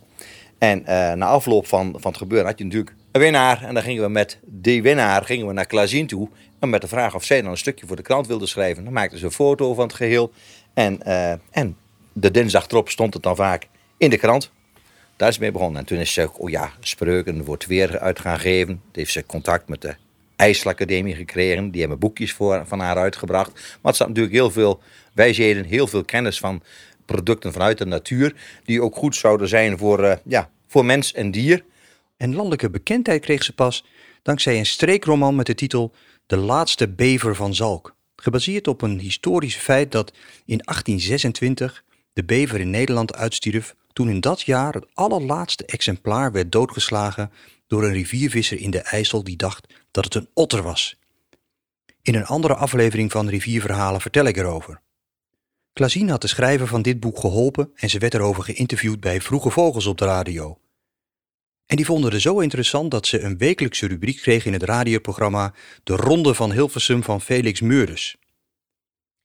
En 0.59 0.81
uh, 0.81 1.13
na 1.13 1.27
afloop 1.27 1.67
van, 1.67 1.95
van 1.99 2.11
het 2.11 2.21
gebeuren 2.21 2.47
had 2.47 2.59
je 2.59 2.65
natuurlijk 2.65 2.95
een 3.13 3.21
winnaar. 3.21 3.65
En 3.65 3.75
dan 3.75 3.83
gingen 3.83 4.03
we 4.03 4.09
met 4.09 4.39
die 4.45 4.83
winnaar 4.83 5.25
gingen 5.25 5.47
we 5.47 5.53
naar 5.53 5.67
Klazien 5.67 6.07
toe. 6.07 6.29
En 6.59 6.71
met 6.71 6.81
de 6.81 6.89
vraag 6.89 7.15
of 7.15 7.25
zij 7.25 7.43
dan 7.43 7.51
een 7.51 7.57
stukje 7.57 7.87
voor 7.87 7.97
de 7.97 8.03
krant 8.03 8.27
wilde 8.27 8.47
schrijven. 8.47 8.85
Dan 8.85 8.93
maakten 8.93 9.19
ze 9.19 9.25
een 9.25 9.31
foto 9.31 9.75
van 9.75 9.85
het 9.87 9.95
geheel. 9.95 10.33
En, 10.75 11.03
en 11.51 11.77
de 12.15 12.31
dinsdag 12.31 12.67
stond 12.85 13.15
het 13.15 13.23
dan 13.23 13.37
vaak 13.37 13.69
in 13.97 14.11
de 14.11 14.19
krant. 14.19 14.51
Daar 15.17 15.29
is 15.29 15.39
mee 15.39 15.53
begonnen. 15.53 15.81
En 15.81 15.87
toen 15.87 15.99
is 15.99 16.13
ze, 16.13 16.31
oh 16.33 16.51
ja, 16.51 16.73
spreuken 16.81 17.45
wordt 17.45 17.67
weer 17.67 17.99
uit 17.99 18.21
gaan 18.21 18.41
geven. 18.41 18.83
Heeft 18.93 19.13
ze 19.13 19.27
contact 19.27 19.69
met 19.69 19.83
de 19.83 19.95
IJsselacademie 20.37 21.15
gekregen. 21.15 21.71
Die 21.71 21.81
hebben 21.81 21.99
boekjes 21.99 22.33
voor, 22.33 22.63
van 22.67 22.81
haar 22.81 22.97
uitgebracht. 22.97 23.53
Maar 23.53 23.79
het 23.83 23.95
staat 23.95 24.09
natuurlijk 24.09 24.35
heel 24.35 24.51
veel 24.51 24.83
wijsheden, 25.13 25.65
heel 25.65 25.87
veel 25.87 26.05
kennis 26.05 26.39
van 26.39 26.63
producten 27.05 27.53
vanuit 27.53 27.79
de 27.79 27.87
natuur. 27.87 28.35
Die 28.65 28.83
ook 28.83 28.97
goed 28.97 29.17
zouden 29.17 29.49
zijn 29.49 29.79
voor, 29.79 30.05
uh, 30.05 30.13
ja, 30.25 30.51
voor 30.67 30.85
mens 30.85 31.13
en 31.13 31.31
dier. 31.31 31.65
En 32.17 32.35
landelijke 32.35 32.71
bekendheid 32.71 33.21
kreeg 33.21 33.43
ze 33.43 33.53
pas 33.53 33.85
dankzij 34.23 34.59
een 34.59 34.67
streekroman 34.67 35.37
met 35.37 35.47
de 35.47 35.55
titel 35.55 35.93
De 36.27 36.37
laatste 36.37 36.89
bever 36.89 37.35
van 37.35 37.55
Zalk. 37.55 37.95
Gebaseerd 38.17 38.69
op 38.69 38.83
een 38.83 38.99
historisch 38.99 39.57
feit 39.57 39.93
dat 39.93 40.13
in 40.47 40.61
1826 40.65 41.85
de 42.15 42.25
bever 42.25 42.61
in 42.61 42.71
Nederland 42.71 43.15
uitstierf 43.15 43.75
toen 43.93 44.09
in 44.09 44.21
dat 44.21 44.43
jaar 44.43 44.75
het 44.75 44.87
allerlaatste 44.95 45.65
exemplaar 45.67 46.33
werd 46.33 46.53
doodgeslagen 46.53 47.31
door 47.67 47.85
een 47.85 47.93
riviervisser 47.93 48.61
in 48.61 48.71
de 48.71 48.81
IJssel 48.81 49.25
die 49.25 49.37
dacht 49.37 49.75
dat 49.91 50.05
het 50.05 50.15
een 50.15 50.29
otter 50.35 50.63
was. 50.63 50.97
In 52.03 52.15
een 52.15 52.27
andere 52.27 52.55
aflevering 52.55 53.13
van 53.13 53.29
Rivierverhalen 53.29 54.01
vertel 54.01 54.25
ik 54.25 54.37
erover. 54.37 54.81
Klazien 55.73 56.09
had 56.09 56.21
de 56.21 56.29
schrijver 56.29 56.67
van 56.67 56.83
dit 56.83 57.01
boek 57.01 57.19
geholpen 57.19 57.71
en 57.75 57.91
ze 57.91 57.99
werd 57.99 58.15
erover 58.15 58.43
geïnterviewd 58.43 59.01
bij 59.01 59.21
Vroege 59.21 59.51
Vogels 59.51 59.87
op 59.87 59.99
de 59.99 60.05
radio. 60.05 60.59
En 61.67 61.77
die 61.77 61.85
vonden 61.85 62.13
het 62.13 62.23
zo 62.23 62.39
interessant 62.39 62.91
dat 62.91 63.07
ze 63.07 63.21
een 63.21 63.39
wekelijkse 63.39 63.87
rubriek 63.87 64.17
kregen 64.17 64.47
in 64.47 64.53
het 64.53 64.63
radioprogramma 64.63 65.55
De 65.83 65.97
Ronde 65.97 66.35
van 66.35 66.53
Hilversum 66.53 67.03
van 67.03 67.21
Felix 67.21 67.61
Meurders. 67.61 68.17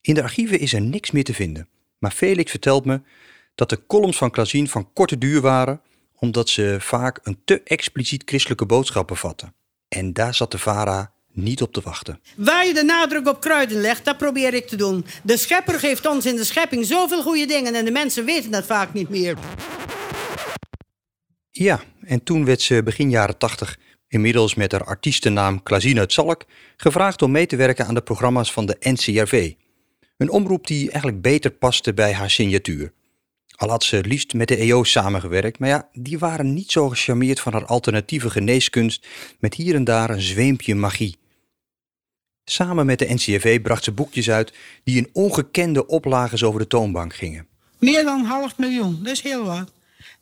In 0.00 0.14
de 0.14 0.22
archieven 0.22 0.58
is 0.58 0.72
er 0.72 0.80
niks 0.80 1.10
meer 1.10 1.24
te 1.24 1.34
vinden, 1.34 1.68
maar 2.00 2.10
Felix 2.10 2.50
vertelt 2.50 2.84
me 2.84 3.00
dat 3.54 3.68
de 3.68 3.86
columns 3.86 4.16
van 4.16 4.30
Klazien 4.30 4.68
van 4.68 4.92
korte 4.92 5.18
duur 5.18 5.40
waren, 5.40 5.80
omdat 6.16 6.48
ze 6.48 6.76
vaak 6.80 7.20
een 7.22 7.40
te 7.44 7.62
expliciet 7.62 8.22
christelijke 8.26 8.66
boodschap 8.66 9.06
bevatten. 9.06 9.54
En 9.88 10.12
daar 10.12 10.34
zat 10.34 10.50
de 10.50 10.58
VARA 10.58 11.12
niet 11.32 11.62
op 11.62 11.72
te 11.72 11.80
wachten. 11.80 12.20
Waar 12.36 12.66
je 12.66 12.74
de 12.74 12.82
nadruk 12.82 13.28
op 13.28 13.40
kruiden 13.40 13.80
legt, 13.80 14.04
dat 14.04 14.18
probeer 14.18 14.54
ik 14.54 14.66
te 14.66 14.76
doen. 14.76 15.04
De 15.22 15.36
schepper 15.36 15.78
geeft 15.78 16.06
ons 16.06 16.26
in 16.26 16.36
de 16.36 16.44
schepping 16.44 16.86
zoveel 16.86 17.22
goede 17.22 17.46
dingen 17.46 17.74
en 17.74 17.84
de 17.84 17.90
mensen 17.90 18.24
weten 18.24 18.50
dat 18.50 18.66
vaak 18.66 18.92
niet 18.92 19.08
meer. 19.08 19.36
Ja, 21.50 21.80
en 22.04 22.22
toen 22.22 22.44
werd 22.44 22.60
ze 22.60 22.82
begin 22.82 23.10
jaren 23.10 23.38
80, 23.38 23.78
inmiddels 24.08 24.54
met 24.54 24.72
haar 24.72 24.84
artiestennaam 24.84 25.62
Klazine 25.62 26.00
uit 26.00 26.12
Zalk, 26.12 26.44
gevraagd 26.76 27.22
om 27.22 27.30
mee 27.30 27.46
te 27.46 27.56
werken 27.56 27.86
aan 27.86 27.94
de 27.94 28.02
programma's 28.02 28.52
van 28.52 28.66
de 28.66 28.76
NCRV. 28.80 29.52
Een 30.20 30.30
omroep 30.30 30.66
die 30.66 30.90
eigenlijk 30.90 31.22
beter 31.22 31.50
paste 31.50 31.94
bij 31.94 32.12
haar 32.12 32.30
signatuur. 32.30 32.92
Al 33.56 33.68
had 33.68 33.84
ze 33.84 34.04
liefst 34.04 34.34
met 34.34 34.48
de 34.48 34.56
EO 34.56 34.84
samengewerkt, 34.84 35.58
maar 35.58 35.68
ja, 35.68 35.88
die 35.92 36.18
waren 36.18 36.54
niet 36.54 36.70
zo 36.70 36.88
gecharmeerd 36.88 37.40
van 37.40 37.52
haar 37.52 37.64
alternatieve 37.64 38.30
geneeskunst 38.30 39.06
met 39.38 39.54
hier 39.54 39.74
en 39.74 39.84
daar 39.84 40.10
een 40.10 40.20
zweempje 40.20 40.74
magie. 40.74 41.16
Samen 42.44 42.86
met 42.86 42.98
de 42.98 43.14
NCRV 43.14 43.60
bracht 43.60 43.84
ze 43.84 43.92
boekjes 43.92 44.30
uit 44.30 44.52
die 44.84 44.96
in 44.96 45.08
ongekende 45.12 45.86
oplages 45.86 46.44
over 46.44 46.60
de 46.60 46.66
toonbank 46.66 47.14
gingen. 47.14 47.46
Meer 47.78 48.04
dan 48.04 48.24
half 48.24 48.58
miljoen, 48.58 48.98
dat 49.02 49.12
is 49.12 49.22
heel 49.22 49.44
wat. 49.44 49.72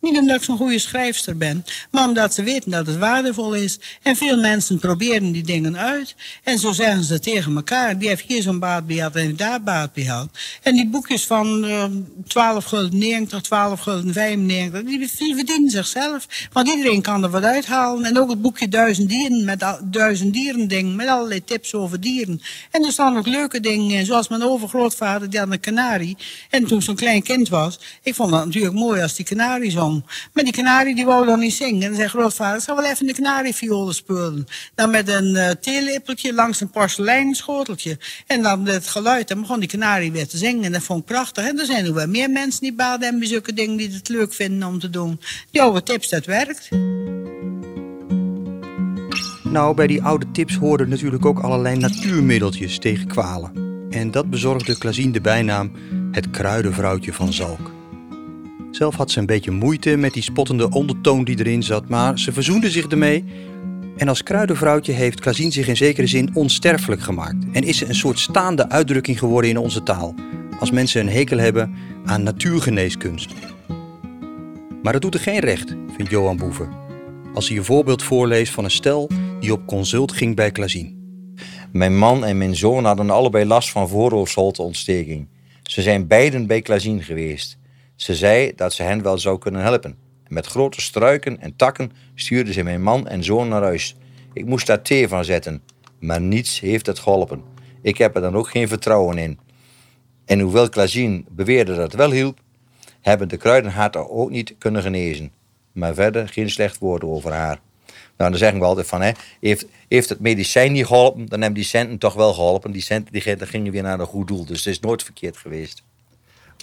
Niet 0.00 0.18
omdat 0.18 0.36
ik 0.36 0.42
zo'n 0.42 0.56
goede 0.56 0.78
schrijfster 0.78 1.36
ben, 1.36 1.64
maar 1.90 2.08
omdat 2.08 2.34
ze 2.34 2.42
weten 2.42 2.70
dat 2.70 2.86
het 2.86 2.96
waardevol 2.96 3.54
is. 3.54 3.78
En 4.02 4.16
veel 4.16 4.40
mensen 4.40 4.78
proberen 4.78 5.32
die 5.32 5.42
dingen 5.42 5.76
uit. 5.76 6.14
En 6.42 6.58
zo 6.58 6.72
zeggen 6.72 7.04
ze 7.04 7.20
tegen 7.20 7.56
elkaar. 7.56 7.98
Die 7.98 8.08
heeft 8.08 8.24
hier 8.26 8.42
zo'n 8.42 8.58
baat 8.58 8.86
bij 8.86 8.96
gehad 8.96 9.16
en 9.16 9.36
daar 9.36 9.62
baat 9.62 9.92
bij 9.92 10.04
gehad. 10.04 10.28
En 10.62 10.74
die 10.74 10.88
boekjes 10.88 11.26
van 11.26 11.64
uh, 11.64 11.84
12 12.26 12.64
gulden 12.64 12.98
90, 12.98 13.40
12 13.40 13.80
gulden 13.80 14.12
95, 14.12 14.82
die, 14.82 14.98
die 14.98 15.34
verdienen 15.34 15.70
zichzelf. 15.70 16.26
Want 16.52 16.68
iedereen 16.68 17.02
kan 17.02 17.24
er 17.24 17.30
wat 17.30 17.44
uithalen. 17.44 18.04
En 18.04 18.18
ook 18.18 18.30
het 18.30 18.42
boekje 18.42 18.68
Duizend 18.68 19.08
Dieren, 19.08 19.44
met 19.44 19.62
al, 19.62 19.78
Duizend 19.82 20.32
Dieren 20.32 20.68
ding, 20.68 20.96
met 20.96 21.08
allerlei 21.08 21.44
tips 21.44 21.74
over 21.74 22.00
dieren. 22.00 22.40
En 22.70 22.84
er 22.84 22.92
staan 22.92 23.16
ook 23.16 23.26
leuke 23.26 23.60
dingen 23.60 23.90
in, 23.98 24.06
zoals 24.06 24.28
mijn 24.28 24.42
overgrootvader, 24.42 25.30
die 25.30 25.38
had 25.38 25.50
een 25.50 25.60
kanarie. 25.60 26.16
En 26.50 26.66
toen 26.66 26.82
zo'n 26.82 26.94
klein 26.96 27.22
kind 27.22 27.48
was, 27.48 27.78
ik 28.02 28.14
vond 28.14 28.30
dat 28.30 28.44
natuurlijk 28.44 28.74
mooi 28.74 29.02
als 29.02 29.14
die 29.14 29.24
kanarie 29.24 29.70
zong. 29.88 30.04
Maar 30.32 30.44
die 30.44 30.52
kanarie 30.52 30.94
die 30.94 31.04
wou 31.04 31.26
dan 31.26 31.38
niet 31.38 31.52
zingen. 31.52 31.82
En 31.82 31.94
zei 31.94 32.08
grootvader, 32.08 32.60
zal 32.60 32.76
wel 32.76 32.84
even 32.84 33.06
de 33.06 33.14
kanarieviolen 33.14 33.94
spelen. 33.94 34.46
Dan 34.74 34.90
met 34.90 35.08
een 35.08 35.34
uh, 35.34 35.50
theelepeltje 35.50 36.34
langs 36.34 36.60
een 36.60 36.70
porseleinen 36.70 37.34
schoteltje. 37.34 37.98
En 38.26 38.42
dan 38.42 38.66
het 38.66 38.88
geluid, 38.88 39.28
dan 39.28 39.40
begon 39.40 39.60
die 39.60 39.68
kanarie 39.68 40.12
weer 40.12 40.28
te 40.28 40.36
zingen. 40.36 40.64
En 40.64 40.72
dat 40.72 40.82
vond 40.82 41.00
ik 41.00 41.06
prachtig. 41.06 41.44
En 41.44 41.58
er 41.58 41.66
zijn 41.66 41.84
nog 41.84 41.94
wel 41.94 42.06
meer 42.06 42.30
mensen 42.30 42.60
die 42.60 42.74
baden 42.74 43.02
hebben 43.02 43.42
bij 43.42 43.54
dingen 43.54 43.76
die 43.76 43.90
het 43.90 44.08
leuk 44.08 44.34
vinden 44.34 44.68
om 44.68 44.78
te 44.78 44.90
doen. 44.90 45.20
Die 45.50 45.62
oude 45.62 45.82
tips, 45.82 46.08
dat 46.08 46.24
werkt. 46.24 46.68
Nou, 49.42 49.74
bij 49.74 49.86
die 49.86 50.02
oude 50.02 50.30
tips 50.30 50.56
hoorden 50.56 50.88
natuurlijk 50.88 51.26
ook 51.26 51.38
allerlei 51.38 51.76
natuurmiddeltjes 51.76 52.78
tegen 52.78 53.06
kwalen. 53.06 53.66
En 53.90 54.10
dat 54.10 54.30
bezorgde 54.30 54.78
Klazien 54.78 55.12
de 55.12 55.20
bijnaam 55.20 55.72
het 56.12 56.30
kruidenvrouwtje 56.30 57.12
van 57.12 57.32
Zalk. 57.32 57.77
Zelf 58.70 58.96
had 58.96 59.10
ze 59.10 59.18
een 59.18 59.26
beetje 59.26 59.50
moeite 59.50 59.96
met 59.96 60.12
die 60.12 60.22
spottende 60.22 60.70
ondertoon 60.70 61.24
die 61.24 61.38
erin 61.38 61.62
zat, 61.62 61.88
maar 61.88 62.18
ze 62.18 62.32
verzoende 62.32 62.70
zich 62.70 62.86
ermee. 62.86 63.24
En 63.96 64.08
als 64.08 64.22
kruidenvrouwtje 64.22 64.92
heeft 64.92 65.20
Klazien 65.20 65.52
zich 65.52 65.68
in 65.68 65.76
zekere 65.76 66.06
zin 66.06 66.30
onsterfelijk 66.34 67.00
gemaakt. 67.00 67.44
En 67.52 67.62
is 67.62 67.78
ze 67.78 67.86
een 67.86 67.94
soort 67.94 68.18
staande 68.18 68.68
uitdrukking 68.68 69.18
geworden 69.18 69.50
in 69.50 69.58
onze 69.58 69.82
taal. 69.82 70.14
Als 70.60 70.70
mensen 70.70 71.00
een 71.00 71.12
hekel 71.12 71.38
hebben 71.38 71.74
aan 72.04 72.22
natuurgeneeskunst. 72.22 73.34
Maar 74.82 74.92
dat 74.92 75.02
doet 75.02 75.14
er 75.14 75.20
geen 75.20 75.40
recht, 75.40 75.76
vindt 75.96 76.10
Johan 76.10 76.36
Boeven. 76.36 76.68
Als 77.34 77.48
hij 77.48 77.56
een 77.56 77.64
voorbeeld 77.64 78.02
voorleest 78.02 78.52
van 78.52 78.64
een 78.64 78.70
stel 78.70 79.10
die 79.40 79.52
op 79.52 79.66
consult 79.66 80.12
ging 80.12 80.36
bij 80.36 80.50
Klazien. 80.50 80.96
Mijn 81.72 81.98
man 81.98 82.24
en 82.24 82.38
mijn 82.38 82.56
zoon 82.56 82.84
hadden 82.84 83.10
allebei 83.10 83.44
last 83.44 83.70
van 83.70 83.88
voorhoofdholteontsteking. 83.88 85.28
Ze 85.62 85.82
zijn 85.82 86.06
beiden 86.06 86.46
bij 86.46 86.60
Klazien 86.60 87.02
geweest. 87.02 87.58
Ze 87.98 88.14
zei 88.14 88.52
dat 88.54 88.72
ze 88.72 88.82
hen 88.82 89.02
wel 89.02 89.18
zou 89.18 89.38
kunnen 89.38 89.62
helpen. 89.62 89.96
Met 90.28 90.46
grote 90.46 90.80
struiken 90.80 91.40
en 91.40 91.56
takken 91.56 91.92
stuurde 92.14 92.52
ze 92.52 92.62
mijn 92.62 92.82
man 92.82 93.08
en 93.08 93.24
zoon 93.24 93.48
naar 93.48 93.62
huis. 93.62 93.96
Ik 94.32 94.44
moest 94.44 94.66
daar 94.66 94.82
thee 94.82 95.08
van 95.08 95.24
zetten, 95.24 95.62
maar 96.00 96.20
niets 96.20 96.60
heeft 96.60 96.86
het 96.86 96.98
geholpen. 96.98 97.42
Ik 97.82 97.98
heb 97.98 98.14
er 98.14 98.20
dan 98.20 98.36
ook 98.36 98.50
geen 98.50 98.68
vertrouwen 98.68 99.18
in. 99.18 99.38
En 100.24 100.40
hoewel 100.40 100.68
Klazien 100.68 101.26
beweerde 101.30 101.74
dat 101.74 101.82
het 101.82 101.94
wel 101.94 102.10
hielp, 102.10 102.40
hebben 103.00 103.28
de 103.28 103.36
kruidenharten 103.36 104.10
ook 104.10 104.30
niet 104.30 104.54
kunnen 104.58 104.82
genezen. 104.82 105.32
Maar 105.72 105.94
verder 105.94 106.28
geen 106.28 106.50
slecht 106.50 106.78
woord 106.78 107.04
over 107.04 107.32
haar. 107.32 107.60
Nou, 108.16 108.30
dan 108.30 108.38
zeggen 108.38 108.58
we 108.58 108.64
altijd 108.64 108.86
van, 108.86 109.00
hè, 109.00 109.10
heeft, 109.40 109.66
heeft 109.88 110.08
het 110.08 110.20
medicijn 110.20 110.72
niet 110.72 110.86
geholpen, 110.86 111.26
dan 111.26 111.40
hebben 111.40 111.60
die 111.60 111.68
centen 111.68 111.98
toch 111.98 112.14
wel 112.14 112.32
geholpen. 112.34 112.72
Die 112.72 112.82
centen 112.82 113.12
die 113.12 113.46
gingen 113.46 113.72
weer 113.72 113.82
naar 113.82 114.00
een 114.00 114.06
goed 114.06 114.28
doel, 114.28 114.44
dus 114.44 114.58
het 114.64 114.74
is 114.74 114.80
nooit 114.80 115.02
verkeerd 115.02 115.36
geweest. 115.36 115.82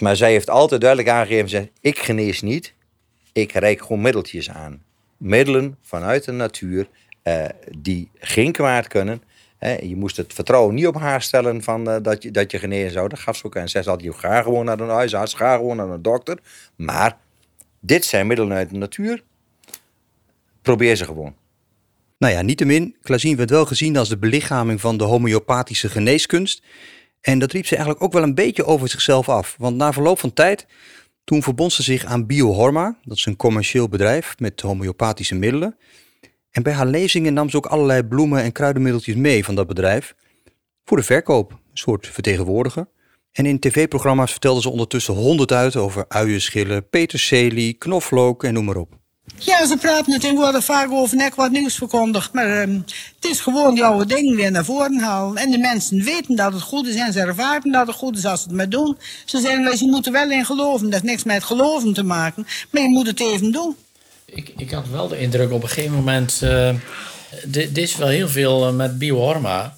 Maar 0.02 0.16
zij 0.16 0.30
heeft 0.30 0.50
altijd 0.50 0.80
duidelijk 0.80 1.10
aangegeven, 1.10 1.48
zei, 1.48 1.70
ik 1.80 1.98
genees 1.98 2.42
niet, 2.42 2.74
ik 3.32 3.52
reik 3.52 3.80
gewoon 3.80 4.00
middeltjes 4.00 4.50
aan. 4.50 4.82
Middelen 5.16 5.76
vanuit 5.82 6.24
de 6.24 6.32
natuur 6.32 6.88
uh, 7.24 7.44
die 7.78 8.10
geen 8.18 8.52
kwaad 8.52 8.88
kunnen. 8.88 9.22
Je 9.82 9.96
moest 9.96 10.16
het 10.16 10.32
vertrouwen 10.32 10.74
niet 10.74 10.86
op 10.86 10.96
haar 10.96 11.22
stellen 11.22 11.62
van, 11.62 11.88
uh, 11.88 11.96
dat, 12.02 12.22
je, 12.22 12.30
dat 12.30 12.50
je 12.50 12.58
genezen 12.58 12.92
zou. 12.92 13.08
Dat 13.08 13.18
gaf 13.18 13.36
ze 13.36 13.46
ook. 13.46 13.54
En 13.54 13.68
zij 13.68 13.82
zei, 13.82 13.96
je 14.00 14.12
ga 14.12 14.42
gewoon 14.42 14.64
naar 14.64 14.80
een 14.80 14.88
huisarts, 14.88 15.34
ga 15.34 15.56
gewoon 15.56 15.76
naar 15.76 15.88
een 15.88 16.02
dokter. 16.02 16.38
Maar 16.76 17.18
dit 17.80 18.04
zijn 18.04 18.26
middelen 18.26 18.56
uit 18.56 18.70
de 18.70 18.76
natuur. 18.76 19.22
Probeer 20.62 20.96
ze 20.96 21.04
gewoon. 21.04 21.34
Nou 22.18 22.32
ja, 22.32 22.42
niettemin, 22.42 22.96
Klazien 23.02 23.36
werd 23.36 23.50
wel 23.50 23.66
gezien 23.66 23.96
als 23.96 24.08
de 24.08 24.18
belichaming 24.18 24.80
van 24.80 24.96
de 24.96 25.04
homeopathische 25.04 25.88
geneeskunst. 25.88 26.62
En 27.26 27.38
dat 27.38 27.52
riep 27.52 27.66
ze 27.66 27.74
eigenlijk 27.74 28.04
ook 28.04 28.12
wel 28.12 28.22
een 28.22 28.34
beetje 28.34 28.64
over 28.64 28.88
zichzelf 28.88 29.28
af. 29.28 29.54
Want 29.58 29.76
na 29.76 29.92
verloop 29.92 30.18
van 30.18 30.32
tijd, 30.32 30.66
toen 31.24 31.42
verbond 31.42 31.72
ze 31.72 31.82
zich 31.82 32.04
aan 32.04 32.26
Biohorma. 32.26 32.96
Dat 33.02 33.16
is 33.16 33.26
een 33.26 33.36
commercieel 33.36 33.88
bedrijf 33.88 34.34
met 34.38 34.60
homeopathische 34.60 35.34
middelen. 35.34 35.76
En 36.50 36.62
bij 36.62 36.72
haar 36.72 36.86
lezingen 36.86 37.32
nam 37.32 37.50
ze 37.50 37.56
ook 37.56 37.66
allerlei 37.66 38.02
bloemen 38.02 38.42
en 38.42 38.52
kruidenmiddeltjes 38.52 39.14
mee 39.14 39.44
van 39.44 39.54
dat 39.54 39.66
bedrijf. 39.66 40.14
Voor 40.84 40.96
de 40.96 41.02
verkoop, 41.02 41.50
een 41.50 41.58
soort 41.72 42.06
vertegenwoordiger. 42.06 42.88
En 43.32 43.46
in 43.46 43.58
tv-programma's 43.58 44.30
vertelde 44.30 44.60
ze 44.60 44.70
ondertussen 44.70 45.14
honderd 45.14 45.52
uit 45.52 45.76
over 45.76 46.04
uienschillen, 46.08 46.88
peterselie, 46.88 47.72
knoflook 47.72 48.44
en 48.44 48.52
noem 48.52 48.64
maar 48.64 48.76
op. 48.76 48.98
Ja, 49.34 49.66
ze 49.66 49.76
praten 49.76 50.34
woorden 50.34 50.62
vaak 50.62 50.90
over 50.90 51.16
nek 51.16 51.34
wat 51.34 51.50
nieuws 51.50 51.74
verkondigd. 51.74 52.32
Maar 52.32 52.62
um, 52.62 52.84
het 53.20 53.30
is 53.30 53.40
gewoon 53.40 53.74
die 53.74 53.84
oude 53.84 54.14
dingen 54.14 54.36
weer 54.36 54.50
naar 54.50 54.64
voren 54.64 54.98
halen. 54.98 55.36
En 55.36 55.50
de 55.50 55.58
mensen 55.58 56.02
weten 56.02 56.36
dat 56.36 56.52
het 56.52 56.62
goed 56.62 56.86
is 56.86 56.94
en 56.94 57.12
ze 57.12 57.20
ervaren 57.20 57.72
dat 57.72 57.86
het 57.86 57.96
goed 57.96 58.16
is 58.16 58.24
als 58.24 58.40
ze 58.40 58.46
het 58.46 58.56
maar 58.56 58.68
doen. 58.68 58.96
Ze 59.24 59.40
zeggen 59.40 59.64
wel, 59.64 59.74
je 59.74 59.86
moet 59.86 60.06
er 60.06 60.12
wel 60.12 60.30
in 60.30 60.44
geloven. 60.44 60.84
Dat 60.84 60.92
heeft 60.92 61.04
niks 61.04 61.24
met 61.24 61.44
geloven 61.44 61.92
te 61.92 62.02
maken. 62.02 62.46
Maar 62.70 62.82
je 62.82 62.88
moet 62.88 63.06
het 63.06 63.20
even 63.20 63.52
doen. 63.52 63.76
Ik, 64.24 64.52
ik 64.56 64.70
had 64.70 64.88
wel 64.88 65.08
de 65.08 65.18
indruk 65.18 65.52
op 65.52 65.62
een 65.62 65.68
gegeven 65.68 65.96
moment... 65.96 66.40
Uh, 66.42 66.74
dit 67.44 67.78
is 67.78 67.96
wel 67.96 68.08
heel 68.08 68.28
veel 68.28 68.72
met 68.72 68.98
biohorma. 68.98 69.76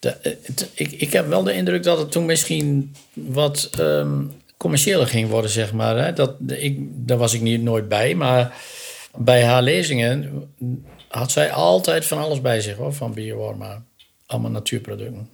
Het, 0.00 0.68
ik, 0.74 0.92
ik 0.92 1.12
heb 1.12 1.28
wel 1.28 1.42
de 1.42 1.54
indruk 1.54 1.82
dat 1.82 1.98
het 1.98 2.12
toen 2.12 2.26
misschien 2.26 2.94
wat... 3.12 3.70
Um, 3.78 4.38
commerciëler 4.60 5.06
ging 5.06 5.28
worden, 5.28 5.50
zeg 5.50 5.72
maar. 5.72 5.96
Hè? 5.96 6.12
Dat, 6.12 6.34
ik, 6.46 6.78
daar 6.80 7.18
was 7.18 7.34
ik 7.34 7.40
niet, 7.40 7.62
nooit 7.62 7.88
bij, 7.88 8.14
maar 8.14 8.54
bij 9.16 9.44
haar 9.44 9.62
lezingen 9.62 10.48
had 11.08 11.32
zij 11.32 11.52
altijd 11.52 12.06
van 12.06 12.18
alles 12.18 12.40
bij 12.40 12.60
zich, 12.60 12.76
hoor, 12.76 12.92
van 12.92 13.14
biowarma. 13.14 13.82
Allemaal 14.26 14.50
natuurproducten. 14.50 15.28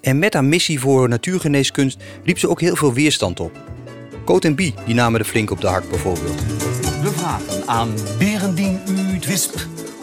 En 0.00 0.18
met 0.18 0.34
haar 0.34 0.44
missie 0.44 0.80
voor 0.80 1.08
natuurgeneeskunst 1.08 2.02
riep 2.24 2.38
ze 2.38 2.48
ook 2.48 2.60
heel 2.60 2.76
veel 2.76 2.92
weerstand 2.92 3.40
op. 3.40 3.60
Coat 4.24 4.44
en 4.44 4.54
Bie 4.54 4.74
die 4.86 4.94
namen 4.94 5.20
er 5.20 5.26
flink 5.26 5.50
op 5.50 5.60
de 5.60 5.66
hak 5.66 5.88
bijvoorbeeld. 5.90 6.44
We 7.02 7.10
vragen 7.16 7.68
aan 7.68 7.94
Berendien 8.18 8.80
Uitwisp 9.10 9.54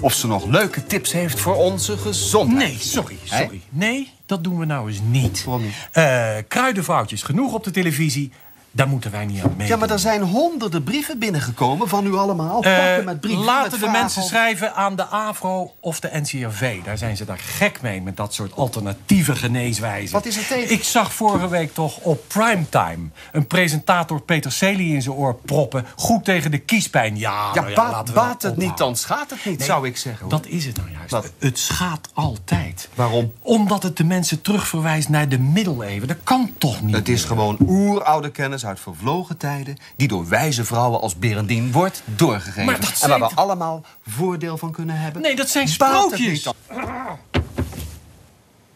of 0.03 0.13
ze 0.13 0.27
nog 0.27 0.45
leuke 0.45 0.85
tips 0.85 1.11
heeft 1.11 1.39
voor 1.39 1.55
onze 1.55 1.97
gezondheid. 1.97 2.69
Nee, 2.69 2.77
sorry, 2.79 3.15
sorry. 3.23 3.61
Nee, 3.69 4.11
dat 4.25 4.43
doen 4.43 4.59
we 4.59 4.65
nou 4.65 4.87
eens 4.87 4.99
niet. 5.09 5.45
Uh, 5.93 6.35
kruidenfoutjes 6.47 7.23
genoeg 7.23 7.53
op 7.53 7.63
de 7.63 7.71
televisie. 7.71 8.31
Daar 8.75 8.87
moeten 8.87 9.11
wij 9.11 9.25
niet 9.25 9.43
aan 9.43 9.53
mee. 9.57 9.67
Ja, 9.67 9.75
maar 9.75 9.89
er 9.89 9.99
zijn 9.99 10.21
honderden 10.21 10.83
brieven 10.83 11.19
binnengekomen 11.19 11.89
van 11.89 12.05
u 12.05 12.15
allemaal. 12.15 12.65
Uh, 12.65 13.03
met 13.05 13.19
brieven, 13.19 13.43
laten 13.43 13.79
de 13.79 13.87
mensen 13.87 14.23
schrijven 14.23 14.73
aan 14.73 14.95
de 14.95 15.07
AVRO 15.07 15.73
of 15.79 15.99
de 15.99 16.09
NCRV. 16.13 16.83
Daar 16.83 16.97
zijn 16.97 17.17
ze 17.17 17.25
daar 17.25 17.39
gek 17.39 17.81
mee 17.81 18.01
met 18.01 18.17
dat 18.17 18.33
soort 18.33 18.55
alternatieve 18.55 19.35
geneeswijzen. 19.35 20.13
Wat 20.13 20.25
is 20.25 20.37
er 20.37 20.47
tegen? 20.47 20.71
Ik 20.71 20.83
zag 20.83 21.13
vorige 21.13 21.47
week 21.47 21.73
toch 21.73 21.97
op 21.97 22.23
primetime 22.27 23.09
een 23.31 23.47
presentator 23.47 24.21
Peter 24.21 24.51
Celi 24.51 24.93
in 24.93 25.01
zijn 25.01 25.15
oor 25.15 25.35
proppen. 25.35 25.85
Goed 25.95 26.25
tegen 26.25 26.51
de 26.51 26.59
kiespijn. 26.59 27.17
Ja, 27.17 27.51
ja, 27.53 27.61
nou 27.61 27.69
ja 27.69 27.75
baat, 27.75 28.13
baat 28.13 28.41
het 28.41 28.57
niet, 28.57 28.77
dan 28.77 28.95
schaadt 28.95 29.29
het 29.29 29.45
niet, 29.45 29.57
nee, 29.57 29.67
zou 29.67 29.87
ik 29.87 29.97
zeggen. 29.97 30.21
Hoor. 30.21 30.29
Dat 30.29 30.45
is 30.45 30.65
het 30.65 30.77
nou 30.77 30.89
juist. 30.91 31.11
Wat? 31.11 31.31
Het 31.39 31.59
schaadt 31.59 32.09
altijd. 32.13 32.89
Waarom? 32.95 33.33
Omdat 33.41 33.83
het 33.83 33.97
de 33.97 34.03
mensen 34.03 34.41
terugverwijst 34.41 35.09
naar 35.09 35.29
de 35.29 35.39
middeleeuwen. 35.39 36.07
Dat 36.07 36.17
kan 36.23 36.51
toch 36.57 36.81
niet 36.81 36.95
Het 36.95 37.09
is 37.09 37.19
meer. 37.19 37.27
gewoon 37.27 37.57
oeroude 37.67 38.31
kennis 38.31 38.62
uit 38.65 38.79
vervlogen 38.79 39.37
tijden... 39.37 39.77
die 39.95 40.07
door 40.07 40.27
wijze 40.27 40.65
vrouwen 40.65 41.01
als 41.01 41.15
Berendien 41.15 41.71
wordt 41.71 42.01
doorgegeven. 42.05 42.65
Maar 42.65 42.79
dat 42.79 42.99
En 43.01 43.09
waar 43.09 43.19
we 43.19 43.35
allemaal 43.35 43.85
voordeel 44.07 44.57
van 44.57 44.71
kunnen 44.71 44.99
hebben. 44.99 45.21
Nee, 45.21 45.35
dat 45.35 45.49
zijn 45.49 45.67
sprookjes. 45.67 46.49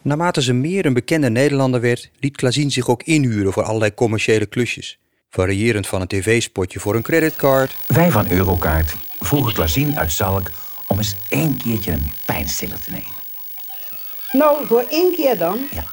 Naarmate 0.02 0.42
ze 0.42 0.52
meer 0.52 0.86
een 0.86 0.92
bekende 0.92 1.30
Nederlander 1.30 1.80
werd, 1.80 2.10
liet 2.18 2.36
Klazien 2.36 2.70
zich 2.70 2.88
ook 2.88 3.02
inhuren 3.02 3.52
voor 3.52 3.62
allerlei 3.62 3.94
commerciële 3.94 4.46
klusjes. 4.46 4.98
Variërend 5.30 5.86
van 5.86 6.00
een 6.00 6.06
tv-spotje 6.06 6.80
voor 6.80 6.94
een 6.94 7.02
creditcard 7.02 7.76
Wij 7.86 8.10
van 8.10 8.30
Eurokaart 8.30 8.94
vroegen 9.20 9.52
Klazien 9.52 9.98
uit 9.98 10.12
Zalk 10.12 10.50
om 10.86 10.98
eens 10.98 11.16
één 11.28 11.56
keertje 11.56 11.92
een 11.92 12.12
pijnstiller 12.24 12.80
te 12.80 12.90
nemen. 12.90 13.16
Nou, 14.32 14.66
voor 14.66 14.84
één 14.90 15.14
keer 15.14 15.38
dan. 15.38 15.58
Ja. 15.72 15.84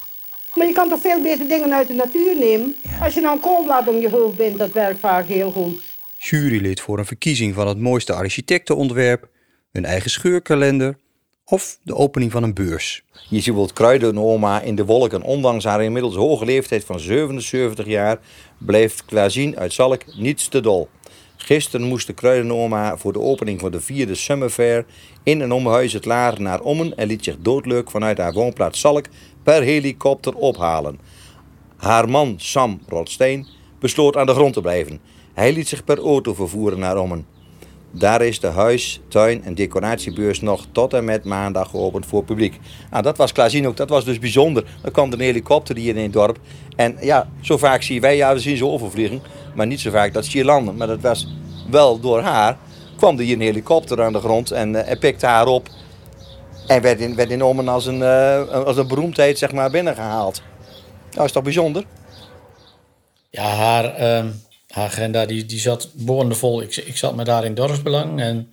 Maar 0.55 0.67
je 0.67 0.73
kan 0.73 0.89
toch 0.89 1.01
veel 1.01 1.21
beter 1.21 1.47
dingen 1.47 1.73
uit 1.73 1.87
de 1.87 1.93
natuur 1.93 2.37
nemen? 2.37 2.75
Als 3.01 3.13
je 3.13 3.21
nou 3.21 3.35
een 3.35 3.41
koolblad 3.41 3.87
om 3.87 3.95
je 3.95 4.09
hoofd 4.09 4.37
bindt, 4.37 4.57
dat 4.57 4.71
werkt 4.71 4.99
vaak 4.99 5.27
heel 5.27 5.51
goed. 5.51 5.81
jurylid 6.17 6.81
voor 6.81 6.99
een 6.99 7.05
verkiezing 7.05 7.53
van 7.53 7.67
het 7.67 7.79
mooiste 7.79 8.13
architectenontwerp, 8.13 9.29
een 9.71 9.85
eigen 9.85 10.09
scheurkalender 10.09 10.97
of 11.45 11.77
de 11.83 11.95
opening 11.95 12.31
van 12.31 12.43
een 12.43 12.53
beurs. 12.53 13.03
Je 13.29 13.39
ziet 13.39 13.53
wel 13.53 13.69
kruidenoma 13.73 14.61
in 14.61 14.75
de 14.75 14.85
wolken. 14.85 15.21
Ondanks 15.21 15.63
haar 15.63 15.83
inmiddels 15.83 16.15
hoge 16.15 16.45
leeftijd 16.45 16.83
van 16.83 16.99
77 16.99 17.85
jaar 17.85 18.19
blijft 18.57 19.05
Klazien 19.05 19.57
uit 19.57 19.73
Zalk 19.73 20.01
niets 20.17 20.47
te 20.47 20.59
dol. 20.59 20.89
Gisteren 21.37 21.87
moest 21.87 22.07
de 22.07 22.13
kruidenoma 22.13 22.97
voor 22.97 23.13
de 23.13 23.19
opening 23.19 23.59
van 23.59 23.71
de 23.71 23.81
vierde 23.81 24.15
Summer 24.15 24.49
Fair 24.49 24.85
in 25.23 25.41
en 25.41 25.51
om 25.51 25.67
Huis 25.67 25.93
het 25.93 26.05
Laar 26.05 26.41
naar 26.41 26.61
Ommen 26.61 26.97
en 26.97 27.07
liet 27.07 27.23
zich 27.23 27.35
doodleuk 27.39 27.91
vanuit 27.91 28.17
haar 28.17 28.33
woonplaats 28.33 28.79
Zalk 28.79 29.05
per 29.43 29.61
helikopter 29.61 30.33
ophalen. 30.33 30.99
Haar 31.77 32.09
man 32.09 32.33
Sam 32.37 32.79
Rotsteen 32.87 33.47
besloot 33.79 34.17
aan 34.17 34.25
de 34.25 34.33
grond 34.33 34.53
te 34.53 34.61
blijven. 34.61 34.99
Hij 35.33 35.53
liet 35.53 35.67
zich 35.67 35.83
per 35.83 35.99
auto 35.99 36.33
vervoeren 36.33 36.79
naar 36.79 36.97
Ommen. 36.97 37.25
Daar 37.91 38.21
is 38.21 38.39
de 38.39 38.47
huis, 38.47 39.01
tuin 39.07 39.43
en 39.43 39.55
decoratiebeurs 39.55 40.41
nog 40.41 40.65
tot 40.71 40.93
en 40.93 41.05
met 41.05 41.23
maandag 41.23 41.69
geopend 41.69 42.05
voor 42.05 42.23
publiek. 42.23 42.59
Nou, 42.91 43.03
dat 43.03 43.17
was 43.17 43.31
Klazien 43.31 43.67
ook, 43.67 43.77
dat 43.77 43.89
was 43.89 44.05
dus 44.05 44.19
bijzonder. 44.19 44.65
Er 44.83 44.91
kwam 44.91 45.11
een 45.11 45.19
helikopter 45.19 45.77
hier 45.77 45.95
in 45.95 46.03
het 46.03 46.13
dorp. 46.13 46.39
En 46.75 46.97
ja, 47.01 47.29
zo 47.41 47.57
vaak 47.57 47.81
zien 47.81 48.01
wij, 48.01 48.15
ja, 48.15 48.33
we 48.33 48.39
zien 48.39 48.57
ze 48.57 48.65
overvliegen, 48.65 49.21
maar 49.55 49.67
niet 49.67 49.79
zo 49.79 49.91
vaak 49.91 50.13
dat 50.13 50.25
ze 50.25 50.31
hier 50.31 50.45
landen. 50.45 50.75
Maar 50.75 50.87
dat 50.87 51.01
was 51.01 51.27
wel 51.69 51.99
door 51.99 52.21
haar, 52.21 52.57
kwam 52.97 53.17
er 53.17 53.23
hier 53.23 53.35
een 53.35 53.41
helikopter 53.41 54.03
aan 54.03 54.13
de 54.13 54.19
grond 54.19 54.51
en, 54.51 54.75
eh, 54.75 54.91
en 54.91 54.99
pikte 54.99 55.25
haar 55.25 55.47
op. 55.47 55.69
En 56.67 56.81
werd 56.81 56.99
in, 56.99 57.15
werd 57.15 57.29
in 57.29 57.41
als 57.41 57.85
een, 57.85 58.01
eh, 58.01 58.47
als 58.49 58.77
een 58.77 58.87
beroemdheid, 58.87 59.37
zeg 59.37 59.51
maar, 59.51 59.71
binnengehaald. 59.71 60.41
Nou, 61.11 61.25
is 61.25 61.31
toch 61.31 61.43
bijzonder? 61.43 61.83
Ja, 63.29 63.43
haar, 63.43 63.95
ehm, 63.95 64.27
agenda 64.67 65.25
die, 65.25 65.45
die 65.45 65.59
zat 65.59 65.89
boordevol. 65.93 66.61
Ik, 66.61 66.75
ik 66.75 66.97
zat 66.97 67.15
met 67.15 67.27
haar 67.27 67.45
in 67.45 67.53
dorpsbelang. 67.53 68.21
En 68.21 68.49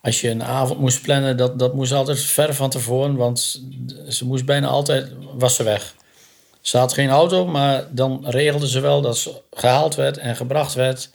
als 0.00 0.20
je 0.20 0.30
een 0.30 0.44
avond 0.44 0.80
moest 0.80 1.02
plannen, 1.02 1.36
dat, 1.36 1.58
dat 1.58 1.74
moest 1.74 1.92
altijd 1.92 2.20
ver 2.20 2.54
van 2.54 2.70
tevoren. 2.70 3.16
Want 3.16 3.62
ze 4.08 4.26
moest 4.26 4.44
bijna 4.44 4.66
altijd, 4.66 5.12
was 5.36 5.54
ze 5.54 5.62
weg. 5.62 5.94
Ze 6.62 6.78
had 6.78 6.92
geen 6.92 7.10
auto, 7.10 7.46
maar 7.46 7.86
dan 7.90 8.24
regelde 8.26 8.68
ze 8.68 8.80
wel 8.80 9.00
dat 9.00 9.18
ze 9.18 9.40
gehaald 9.50 9.94
werd 9.94 10.16
en 10.16 10.36
gebracht 10.36 10.74
werd. 10.74 11.10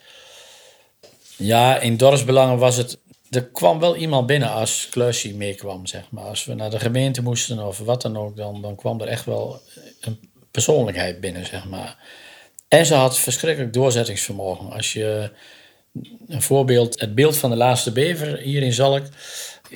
Ja, 1.38 1.80
in 1.80 1.98
dorpsbelangen 1.98 2.58
was 2.58 2.77
het... 2.77 2.98
Er 3.30 3.44
kwam 3.46 3.80
wel 3.80 3.96
iemand 3.96 4.27
binnen 4.27 4.51
als 4.51 4.88
Klusje 4.89 5.34
meekwam, 5.34 5.86
zeg 5.86 6.12
maar. 6.12 6.24
Als 6.24 6.46
we 6.46 6.54
naar 6.54 6.70
de 6.70 6.80
gemeente 6.80 7.22
moesten 7.22 7.68
of 7.68 7.80
wat 7.80 8.01
dan 8.01 8.18
ook, 8.18 8.38
dan, 8.38 8.62
dan 8.62 8.75
kwam 8.75 9.01
er 9.01 9.08
echt 9.08 9.25
wel 9.25 9.62
een 10.01 10.30
persoonlijkheid 10.51 11.20
binnen, 11.20 11.46
zeg 11.46 11.66
maar. 11.66 11.98
En 12.68 12.86
ze 12.86 12.94
had 12.94 13.20
verschrikkelijk 13.20 13.74
doorzettingsvermogen. 13.74 14.71
Als 14.71 14.93
je 14.93 15.32
een 16.28 16.41
voorbeeld, 16.41 17.00
het 17.00 17.15
beeld 17.15 17.38
van 17.38 17.50
de 17.50 17.56
laatste 17.56 17.91
bever 17.91 18.38
hier 18.38 18.63
in 18.63 18.74
Zalk. 18.74 19.06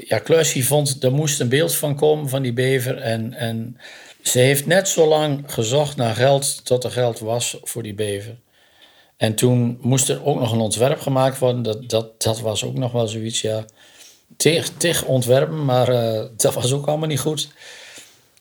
Ja, 0.08 0.19
Klusje 0.19 0.63
vond, 0.63 1.04
er 1.04 1.12
moest 1.12 1.39
een 1.39 1.50
beeld 1.50 1.76
van 1.76 1.95
komen 1.95 2.30
van 2.30 2.41
die 2.41 2.54
bever. 2.54 2.98
En, 2.98 3.34
en 3.34 3.78
ze 4.21 4.39
heeft 4.39 4.65
net 4.65 4.88
zo 4.88 5.07
lang 5.07 5.43
gezocht 5.47 5.95
naar 5.95 6.15
geld 6.15 6.65
tot 6.65 6.84
er 6.84 6.91
geld 6.91 7.19
was 7.19 7.57
voor 7.63 7.84
die 7.84 7.93
bever. 7.93 8.36
En 9.17 9.36
toen 9.36 9.77
moest 9.81 10.10
er 10.10 10.25
ook 10.25 10.39
nog 10.39 10.51
een 10.51 10.60
ontwerp 10.60 10.99
gemaakt 10.99 11.39
worden. 11.39 11.63
Dat, 11.63 11.89
dat, 11.89 12.21
dat 12.21 12.39
was 12.39 12.63
ook 12.63 12.77
nog 12.77 12.91
wel 12.91 13.07
zoiets, 13.07 13.41
ja. 13.41 13.65
Tig, 14.38 14.69
tig 14.77 15.03
ontwerpen, 15.05 15.65
maar 15.65 15.89
eh, 15.89 16.25
dat 16.38 16.53
was 16.53 16.73
ook 16.73 16.88
allemaal 16.88 17.07
niet 17.07 17.19
goed. 17.19 17.49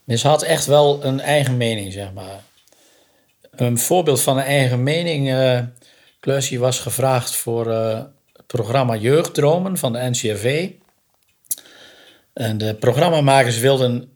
Dus 0.05 0.21
ze 0.21 0.29
had 0.29 0.43
echt 0.43 0.67
wel 0.67 1.05
een 1.05 1.21
eigen 1.21 1.57
mening, 1.57 1.93
zeg 1.93 2.13
maar. 2.13 2.43
Een 3.51 3.79
voorbeeld 3.79 4.21
van 4.21 4.37
een 4.37 4.45
eigen 4.45 4.83
mening. 4.83 5.29
Klusje 6.21 6.59
was 6.59 6.79
gevraagd 6.79 7.35
voor 7.35 7.71
eh, 7.71 8.03
het 8.33 8.47
programma 8.47 8.97
Jeugddromen 8.97 9.79
van 9.79 9.93
de 9.93 9.99
NCRV. 9.99 10.71
En 12.33 12.59
de 12.59 12.75
programmamakers 12.75 13.59
wilden 13.59 14.13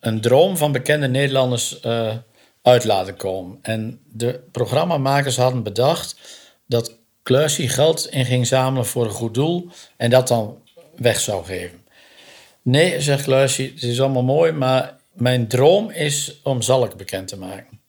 een 0.00 0.20
droom 0.20 0.56
van 0.56 0.72
bekende 0.72 1.08
Nederlanders 1.08 1.80
eh, 1.80 2.16
uit 2.62 2.84
laten 2.84 3.16
komen. 3.16 3.58
En 3.62 4.00
de 4.12 4.40
programmamakers 4.52 5.36
hadden 5.36 5.62
bedacht 5.62 6.16
dat 6.66 6.98
Klusje 7.22 7.68
geld 7.68 8.06
in 8.10 8.24
ging 8.24 8.46
zamelen 8.46 8.86
voor 8.86 9.04
een 9.04 9.10
goed 9.10 9.34
doel 9.34 9.68
en 9.96 10.10
dat 10.10 10.28
dan 10.28 10.58
weg 10.96 11.20
zou 11.20 11.44
geven. 11.44 11.78
Nee, 12.62 13.00
zegt 13.00 13.24
Klusje, 13.24 13.62
het 13.62 13.82
is 13.82 14.00
allemaal 14.00 14.22
mooi, 14.22 14.52
maar 14.52 14.98
mijn 15.12 15.48
droom 15.48 15.90
is 15.90 16.40
om 16.42 16.62
Zalk 16.62 16.96
bekend 16.96 17.28
te 17.28 17.38
maken. 17.38 17.80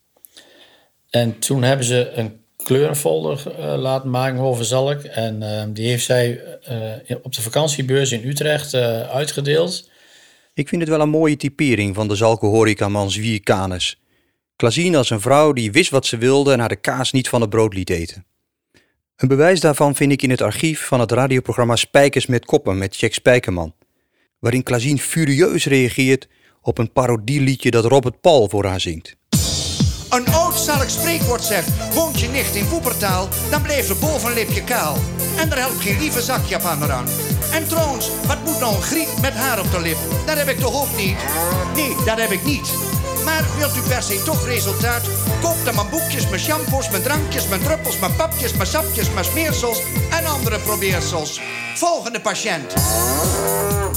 En 1.09 1.39
toen 1.39 1.63
hebben 1.63 1.85
ze 1.85 2.11
een 2.15 2.39
kleurenfolder 2.63 3.55
eh, 3.57 3.75
laten 3.77 4.09
maken 4.09 4.39
over 4.39 4.65
Zalk. 4.65 5.03
En 5.03 5.43
eh, 5.43 5.63
die 5.69 5.87
heeft 5.87 6.05
zij 6.05 6.41
op 7.21 7.33
de 7.33 7.41
vakantiebeurs 7.41 8.11
in 8.11 8.27
Utrecht 8.27 8.73
uitgedeeld. 8.73 9.89
Ik 10.53 10.67
vind 10.67 10.81
het 10.81 10.89
wel 10.89 11.01
een 11.01 11.09
mooie 11.09 11.35
typering 11.35 11.95
van 11.95 12.07
de 12.07 12.15
Zalke 12.15 12.45
horecaman 12.45 13.11
Zwier 13.11 13.39
Canes. 13.39 14.01
Klazien 14.55 14.95
als 14.95 15.09
een 15.09 15.21
vrouw 15.21 15.53
die 15.53 15.71
wist 15.71 15.89
wat 15.89 16.05
ze 16.05 16.17
wilde 16.17 16.51
en 16.51 16.59
haar 16.59 16.69
de 16.69 16.75
kaas 16.75 17.11
niet 17.11 17.29
van 17.29 17.41
het 17.41 17.49
brood 17.49 17.73
liet 17.73 17.89
eten. 17.89 18.25
Een 19.15 19.27
bewijs 19.27 19.59
daarvan 19.59 19.95
vind 19.95 20.11
ik 20.11 20.21
in 20.21 20.29
het 20.29 20.41
archief 20.41 20.85
van 20.85 20.99
het 20.99 21.11
radioprogramma 21.11 21.75
Spijkers 21.75 22.25
met 22.25 22.45
Koppen 22.45 22.77
met 22.77 22.95
Jack 22.95 23.13
Spijkerman, 23.13 23.73
waarin 24.39 24.63
Klazien 24.63 24.99
furieus 24.99 25.65
reageert 25.65 26.27
op 26.61 26.77
een 26.77 26.91
parodieliedje 26.91 27.71
dat 27.71 27.85
Robert 27.85 28.21
Paul 28.21 28.49
voor 28.49 28.65
haar 28.65 28.79
zingt. 28.79 29.15
Een 30.09 30.27
oud 30.27 30.69
spreekwoord 30.87 31.43
zegt: 31.43 31.93
woont 31.93 32.19
je 32.19 32.27
nicht 32.27 32.55
in 32.55 32.69
Woepertaal, 32.69 33.27
dan 33.49 33.61
blijft 33.61 33.89
er 33.89 33.97
bovenlipje 33.97 34.63
kaal. 34.63 34.97
En 35.37 35.51
er 35.51 35.57
helpt 35.57 35.81
geen 35.81 35.99
lieve 35.99 36.21
zakjap 36.21 36.79
meer 36.79 36.91
aan. 36.91 37.05
En 37.51 37.67
trouwens, 37.67 38.09
wat 38.27 38.37
moet 38.45 38.59
nou 38.59 38.75
een 38.75 38.81
griet 38.81 39.21
met 39.21 39.33
haar 39.33 39.59
op 39.59 39.71
de 39.71 39.81
lip? 39.81 39.97
Dat 40.25 40.37
heb 40.37 40.47
ik 40.47 40.59
toch 40.59 40.81
ook 40.81 40.97
niet? 40.97 41.17
Nee, 41.75 41.95
dat 42.05 42.19
heb 42.19 42.31
ik 42.31 42.43
niet. 42.43 42.69
Maar 43.25 43.43
wilt 43.57 43.75
u 43.75 43.81
per 43.81 44.03
se 44.03 44.21
toch 44.23 44.45
resultaat? 44.45 45.01
Koop 45.41 45.65
dan 45.65 45.75
mijn 45.75 45.89
boekjes, 45.89 46.27
mijn 46.27 46.41
shampoos, 46.41 46.89
mijn 46.89 47.03
drankjes, 47.03 47.47
mijn 47.47 47.61
druppels, 47.61 47.99
mijn 47.99 48.15
papjes, 48.15 48.53
mijn 48.53 48.67
sapjes, 48.67 49.09
mijn 49.09 49.25
smeersels 49.25 49.81
en 50.09 50.25
andere 50.25 50.59
probeersels. 50.59 51.41
Volgende 51.75 52.21
patiënt. 52.21 52.73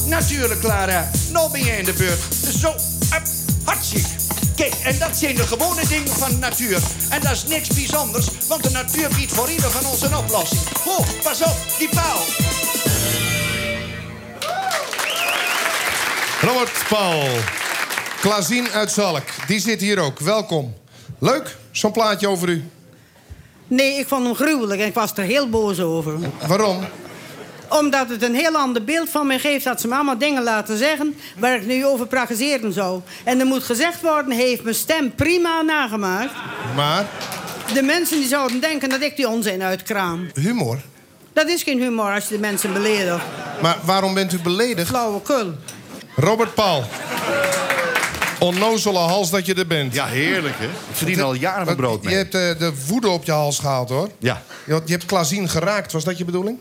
Natuurlijk, 0.07 0.61
Clara. 0.61 1.11
Nou 1.33 1.51
ben 1.51 1.65
je 1.65 1.77
in 1.77 1.85
de 1.85 1.93
beurt. 1.93 2.21
Zo, 2.59 2.69
up, 3.15 3.23
hartstikke. 3.65 4.09
Kijk, 4.57 4.75
en 4.83 4.99
dat 4.99 5.17
zijn 5.17 5.35
de 5.35 5.47
gewone 5.47 5.87
dingen 5.89 6.17
van 6.17 6.29
de 6.29 6.37
natuur. 6.37 6.79
En 7.11 7.21
dat 7.21 7.33
is 7.33 7.45
niks 7.45 7.69
bijzonders, 7.69 8.27
want 8.49 8.63
de 8.63 8.71
natuur 8.71 9.09
biedt 9.17 9.33
voor 9.33 9.51
ieder 9.51 9.71
van 9.71 9.91
ons 9.91 10.03
een 10.03 10.17
oplossing. 10.17 10.61
Oh, 10.85 11.07
pas 11.23 11.43
op, 11.43 11.57
die 11.79 11.89
paal. 11.89 12.21
Robert 16.45 16.85
Paul. 16.89 17.23
Klazien 18.21 18.69
uit 18.71 18.91
Zalk. 18.91 19.23
Die 19.47 19.59
zit 19.61 19.81
hier 19.81 19.99
ook. 19.99 20.19
Welkom. 20.19 20.75
Leuk, 21.19 21.57
zo'n 21.71 21.93
plaatje 21.93 22.29
over 22.29 22.49
u. 22.49 22.65
Nee, 23.67 23.99
ik 23.99 24.09
vond 24.09 24.25
hem 24.25 24.35
gruwelijk 24.35 24.81
en 24.81 24.87
ik 24.87 24.95
was 24.95 25.13
er 25.17 25.25
heel 25.25 25.49
boos 25.49 25.81
over. 25.81 26.15
Waarom? 26.47 26.85
Omdat 27.69 28.09
het 28.09 28.23
een 28.23 28.35
heel 28.35 28.57
ander 28.57 28.85
beeld 28.85 29.09
van 29.09 29.27
mij 29.27 29.39
geeft 29.39 29.65
dat 29.65 29.81
ze 29.81 29.89
me 29.89 29.95
allemaal 29.95 30.19
dingen 30.19 30.43
laten 30.43 30.79
zeggen 30.79 31.17
waar 31.39 31.55
ik 31.57 31.67
nu 31.67 31.87
over 31.87 32.07
praktiseren 32.07 32.73
zou. 32.73 33.01
En 33.25 33.41
er 33.41 33.47
moet 33.47 33.63
gezegd 33.63 34.01
worden, 34.01 34.33
heeft 34.33 34.63
mijn 34.63 34.75
stem 34.75 35.15
prima 35.15 35.63
nagemaakt. 35.63 36.33
Maar, 36.77 37.07
De 37.73 37.83
mensen 37.83 38.19
die 38.19 38.29
zouden 38.29 38.61
denken 38.61 38.89
dat 38.89 39.01
ik 39.03 39.17
die 39.17 39.29
onzin 39.29 39.63
uitkraam. 39.63 40.27
humor. 40.35 40.79
Dat 41.33 41.49
is 41.49 41.63
geen 41.63 41.81
humor 41.81 42.15
als 42.15 42.29
je 42.29 42.35
de 42.35 42.41
mensen 42.41 42.73
beledigt. 42.73 43.25
Maar 43.63 43.77
waarom 43.85 44.15
bent 44.15 44.33
u 44.33 44.39
beledigd? 44.39 44.89
Flauwekul. 44.89 45.53
Robert 46.17 46.55
Paul. 46.55 46.85
Onnozele 48.39 48.99
hals 48.99 49.31
dat 49.31 49.47
je 49.47 49.55
er 49.55 49.67
bent. 49.67 49.95
Ja, 49.95 50.07
heerlijk, 50.07 50.55
hè? 50.59 50.65
Ik 50.65 50.71
verdien 50.93 51.23
al 51.23 51.35
jaren 51.35 51.65
mijn 51.65 51.77
brood 51.77 52.03
Je 52.03 52.15
hebt 52.15 52.35
eh, 52.35 52.59
de 52.59 52.73
woede 52.87 53.09
op 53.09 53.25
je 53.25 53.33
hals 53.33 53.59
gehaald, 53.59 53.89
hoor. 53.89 54.09
Ja. 54.19 54.43
Je, 54.67 54.81
je 54.85 54.93
hebt 54.93 55.05
Klazien 55.05 55.49
geraakt, 55.49 55.93
was 55.93 56.05
dat 56.05 56.19
je 56.19 56.25
bedoeling? 56.25 56.59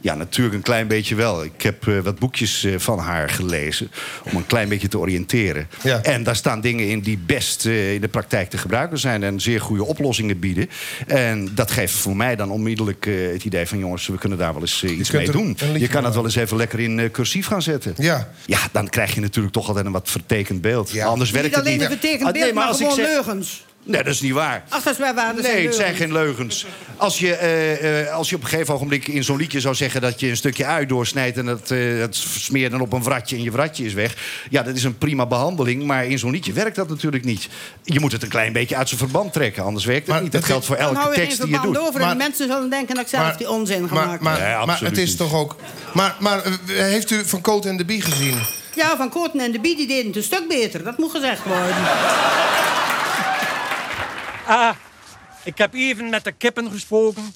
Ja, 0.00 0.14
natuurlijk 0.14 0.54
een 0.56 0.62
klein 0.62 0.86
beetje 0.86 1.14
wel. 1.14 1.44
Ik 1.44 1.62
heb 1.62 1.88
eh, 1.88 1.98
wat 1.98 2.18
boekjes 2.18 2.64
eh, 2.64 2.74
van 2.78 2.98
haar 2.98 3.28
gelezen 3.28 3.90
om 4.30 4.36
een 4.36 4.46
klein 4.46 4.68
beetje 4.68 4.88
te 4.88 4.98
oriënteren. 4.98 5.68
En 6.02 6.22
daar 6.22 6.36
staan 6.36 6.60
dingen 6.60 6.88
in 6.88 7.00
die 7.00 7.18
best 7.26 7.66
eh, 7.66 7.94
in 7.94 8.00
de 8.00 8.08
praktijk 8.08 8.50
te 8.50 8.58
gebruiken 8.58 8.98
zijn 8.98 9.22
en 9.22 9.40
zeer 9.40 9.60
goede 9.60 9.84
oplossingen 9.84 10.38
bieden. 10.38 10.68
En 11.06 11.54
dat 11.54 11.70
geeft 11.70 11.94
voor 11.94 12.16
mij 12.16 12.36
dan 12.36 12.50
onmiddellijk 12.50 13.06
eh, 13.06 13.14
het 13.32 13.44
idee 13.44 13.66
van 13.66 13.78
jongens, 13.78 14.06
we 14.06 14.18
kunnen 14.18 14.38
daar 14.38 14.52
wel 14.52 14.62
eens 14.62 14.84
iets 14.84 15.10
mee 15.10 15.30
doen. 15.30 15.56
Je 15.78 15.88
kan 15.88 16.04
het 16.04 16.14
wel 16.14 16.24
eens 16.24 16.36
even 16.36 16.56
lekker 16.56 16.80
in 16.80 17.10
cursief 17.10 17.46
gaan 17.46 17.62
zetten. 17.62 17.94
Ja. 17.96 18.32
Ja, 18.46 18.58
dan 18.72 18.88
krijg 18.88 19.14
je 19.14 19.20
natuurlijk 19.20 19.54
toch 19.54 19.68
altijd 19.68 19.86
een 19.86 19.92
wat 19.92 20.10
vertekend 20.10 20.60
beeld. 20.60 21.00
Anders 21.00 21.30
werkt 21.30 21.46
Niet 21.46 21.56
het 21.56 21.64
alleen 21.66 21.78
niet. 21.78 21.86
een 21.90 21.92
vertekend 21.98 22.26
Ah, 22.28 22.32
nee, 22.32 22.42
beeld, 22.42 22.54
maar, 22.54 22.66
als 22.66 22.80
ik 22.80 22.88
gewoon 22.88 23.04
zeg- 23.04 23.14
leugens. 23.14 23.66
Nee, 23.88 24.02
dat 24.02 24.12
is 24.12 24.20
niet 24.20 24.32
waar. 24.32 24.64
Ach, 24.68 24.82
dat 24.82 24.92
is 24.92 24.98
waar, 24.98 25.14
waar. 25.14 25.34
dat 25.34 25.44
Nee, 25.44 25.66
het 25.66 25.74
zijn 25.74 25.94
geen 25.94 26.12
leugens. 26.12 26.66
Als 26.96 27.18
je, 27.18 27.34
eh, 27.34 28.00
eh, 28.00 28.14
als 28.14 28.30
je 28.30 28.36
op 28.36 28.42
een 28.42 28.48
gegeven 28.48 28.74
ogenblik 28.74 29.08
in 29.08 29.24
zo'n 29.24 29.36
liedje 29.36 29.60
zou 29.60 29.74
zeggen... 29.74 30.00
dat 30.00 30.20
je 30.20 30.28
een 30.28 30.36
stukje 30.36 30.64
ui 30.64 30.86
doorsnijdt 30.86 31.36
en 31.36 31.46
dat, 31.46 31.70
eh 31.70 31.98
dat 31.98 32.14
smeer 32.14 32.62
je 32.62 32.70
dan 32.70 32.80
op 32.80 32.92
een 32.92 33.02
vratje... 33.02 33.36
en 33.36 33.42
je 33.42 33.50
vratje 33.50 33.84
is 33.84 33.92
weg. 33.92 34.16
Ja, 34.50 34.62
dat 34.62 34.76
is 34.76 34.84
een 34.84 34.98
prima 34.98 35.26
behandeling. 35.26 35.84
Maar 35.84 36.06
in 36.06 36.18
zo'n 36.18 36.30
liedje 36.30 36.52
werkt 36.52 36.76
dat 36.76 36.88
natuurlijk 36.88 37.24
niet. 37.24 37.48
Je 37.82 38.00
moet 38.00 38.12
het 38.12 38.22
een 38.22 38.28
klein 38.28 38.52
beetje 38.52 38.76
uit 38.76 38.88
zijn 38.88 39.00
verband 39.00 39.32
trekken. 39.32 39.62
Anders 39.62 39.84
werkt 39.84 40.06
het 40.06 40.22
niet. 40.22 40.32
Dat 40.32 40.44
geldt 40.44 40.66
voor 40.66 40.76
elke 40.76 41.10
tekst 41.14 41.14
geen 41.14 41.26
die 41.28 41.36
je 41.36 41.52
verband 41.52 41.74
doet. 41.74 41.86
over 41.86 42.00
en 42.00 42.08
die 42.08 42.16
mensen 42.16 42.46
zullen 42.46 42.70
denken 42.70 42.94
dat 42.94 43.04
ik 43.04 43.10
zelf 43.10 43.36
die 43.36 43.50
onzin 43.50 43.80
Maar, 43.80 43.88
gemaakt 43.88 44.22
maar, 44.22 44.58
heb. 44.58 44.66
maar 44.66 44.80
het 44.80 44.98
is 44.98 45.16
toch 45.16 45.34
ook... 45.34 45.56
Maar, 45.94 46.16
maar 46.18 46.42
heeft 46.66 47.10
u 47.10 47.24
Van 47.24 47.40
Cote 47.40 47.68
en 47.68 47.76
de 47.76 47.84
Bie 47.84 48.02
gezien? 48.02 48.36
Ja, 48.74 48.96
Van 48.96 49.08
Kooten 49.08 49.40
en 49.40 49.52
de 49.52 49.60
Bie 49.60 49.76
die 49.76 49.86
deden 49.86 50.06
het 50.06 50.16
een 50.16 50.22
stuk 50.22 50.48
beter. 50.48 50.84
Dat 50.84 50.98
moet 50.98 51.10
gezegd 51.10 51.44
worden. 51.44 51.76
Ah, 54.48 54.74
ik 55.44 55.58
heb 55.58 55.74
even 55.74 56.08
met 56.08 56.24
de 56.24 56.32
kippen 56.32 56.70
gesproken. 56.70 57.34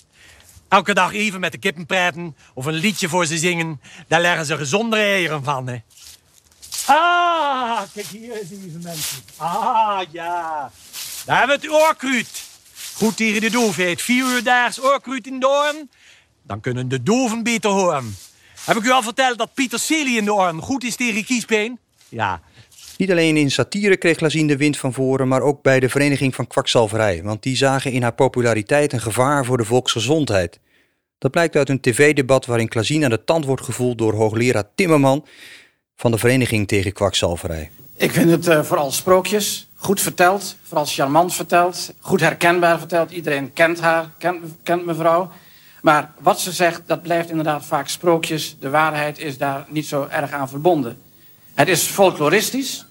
Elke 0.68 0.94
dag 0.94 1.12
even 1.12 1.40
met 1.40 1.52
de 1.52 1.58
kippen 1.58 1.86
praten 1.86 2.36
of 2.54 2.64
een 2.64 2.74
liedje 2.74 3.08
voor 3.08 3.26
ze 3.26 3.38
zingen. 3.38 3.80
Daar 4.08 4.20
leggen 4.20 4.46
ze 4.46 4.56
gezondere 4.56 5.02
eieren 5.02 5.44
van, 5.44 5.66
hè. 5.66 5.78
Ah, 6.86 7.80
kijk 7.94 8.06
hier 8.06 8.32
eens 8.32 8.50
even 8.50 8.80
mensen. 8.82 9.22
Ah, 9.36 10.00
ja. 10.10 10.70
Daar 11.24 11.38
hebben 11.38 11.60
we 11.60 11.66
het 11.66 11.82
oorkruid. 11.82 12.44
Goed 12.94 13.16
tegen 13.16 13.40
de 13.40 13.50
doofheid. 13.50 14.02
Vier 14.02 14.24
uur 14.24 14.42
daags 14.42 14.80
oorkruid 14.80 15.26
in 15.26 15.40
de 15.40 15.48
oren. 15.48 15.90
Dan 16.42 16.60
kunnen 16.60 16.88
de 16.88 17.02
doven 17.02 17.42
beter 17.42 17.70
horen. 17.70 18.16
Heb 18.64 18.76
ik 18.76 18.84
u 18.84 18.90
al 18.90 19.02
verteld 19.02 19.38
dat 19.38 19.54
peterselie 19.54 20.16
in 20.16 20.24
de 20.24 20.34
oren 20.34 20.62
goed 20.62 20.84
is 20.84 20.96
tegen 20.96 21.24
kiespijn? 21.24 21.78
Ja, 22.08 22.40
Niet 23.02 23.10
alleen 23.10 23.36
in 23.36 23.50
satire 23.50 23.96
kreeg 23.96 24.20
Lazien 24.20 24.46
de 24.46 24.56
wind 24.56 24.78
van 24.78 24.92
voren, 24.92 25.28
maar 25.28 25.42
ook 25.42 25.62
bij 25.62 25.80
de 25.80 25.88
Vereniging 25.88 26.34
van 26.34 26.46
Kwakzalverij. 26.46 27.22
Want 27.22 27.42
die 27.42 27.56
zagen 27.56 27.92
in 27.92 28.02
haar 28.02 28.14
populariteit 28.14 28.92
een 28.92 29.00
gevaar 29.00 29.44
voor 29.44 29.56
de 29.56 29.64
volksgezondheid. 29.64 30.60
Dat 31.18 31.30
blijkt 31.30 31.56
uit 31.56 31.68
een 31.68 31.80
tv-debat 31.80 32.46
waarin 32.46 32.68
Klazien 32.68 33.04
aan 33.04 33.10
de 33.10 33.24
tand 33.24 33.44
wordt 33.44 33.62
gevoeld 33.62 33.98
door 33.98 34.14
hoogleraar 34.14 34.64
Timmerman 34.74 35.26
van 35.96 36.10
de 36.10 36.18
Vereniging 36.18 36.68
tegen 36.68 36.92
Kwakzalverij. 36.92 37.70
Ik 37.96 38.10
vind 38.10 38.30
het 38.30 38.46
eh, 38.46 38.62
vooral 38.62 38.90
sprookjes. 38.90 39.70
Goed 39.74 40.00
verteld, 40.00 40.56
vooral 40.62 40.86
charmant 40.86 41.34
verteld. 41.34 41.94
Goed 42.00 42.20
herkenbaar 42.20 42.78
verteld. 42.78 43.10
Iedereen 43.10 43.52
kent 43.52 43.80
haar, 43.80 44.10
kent, 44.18 44.44
kent 44.62 44.84
mevrouw. 44.84 45.30
Maar 45.80 46.12
wat 46.18 46.40
ze 46.40 46.52
zegt, 46.52 46.82
dat 46.86 47.02
blijft 47.02 47.30
inderdaad 47.30 47.64
vaak 47.64 47.88
sprookjes. 47.88 48.56
De 48.60 48.70
waarheid 48.70 49.18
is 49.18 49.38
daar 49.38 49.66
niet 49.68 49.86
zo 49.86 50.06
erg 50.10 50.32
aan 50.32 50.48
verbonden. 50.48 50.98
Het 51.54 51.68
is 51.68 51.82
folkloristisch. 51.82 52.86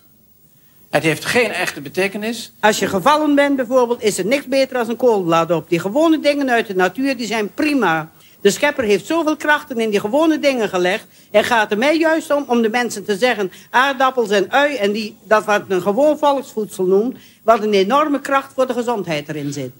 Het 0.92 1.04
heeft 1.04 1.26
geen 1.26 1.52
echte 1.52 1.82
betekenis. 1.82 2.52
Als 2.60 2.80
je 2.80 2.88
gevallen 2.88 3.36
bent 3.36 3.56
bijvoorbeeld, 3.56 4.02
is 4.02 4.18
er 4.18 4.26
niks 4.26 4.46
beter 4.46 4.74
dan 4.74 4.90
een 4.90 4.96
koolblad 4.96 5.52
op. 5.52 5.70
Die 5.70 5.80
gewone 5.80 6.20
dingen 6.20 6.50
uit 6.50 6.68
de 6.68 6.76
natuur, 6.76 7.18
die 7.18 7.28
zijn 7.28 7.54
prima. 7.54 8.12
De 8.42 8.50
schepper 8.50 8.84
heeft 8.84 9.06
zoveel 9.06 9.38
krachten 9.38 9.80
in 9.80 9.90
die 9.90 10.00
gewone 10.00 10.40
dingen 10.40 10.70
gelegd. 10.70 11.06
En 11.32 11.44
gaat 11.44 11.72
er 11.72 11.78
mij 11.78 11.98
juist 11.98 12.32
om 12.32 12.44
om 12.48 12.62
de 12.62 12.70
mensen 12.70 13.06
te 13.06 13.18
zeggen... 13.18 13.52
aardappels 13.70 14.30
en 14.30 14.52
ui, 14.52 14.76
en 14.76 14.92
die, 14.92 15.16
dat 15.24 15.46
wat 15.46 15.64
een 15.68 15.82
gewoon 15.82 16.18
volksvoedsel 16.18 16.86
noemt... 16.86 17.18
wat 17.44 17.64
een 17.64 17.74
enorme 17.74 18.22
kracht 18.22 18.54
voor 18.54 18.68
de 18.68 18.74
gezondheid 18.74 19.30
erin 19.30 19.54
zit. 19.54 19.72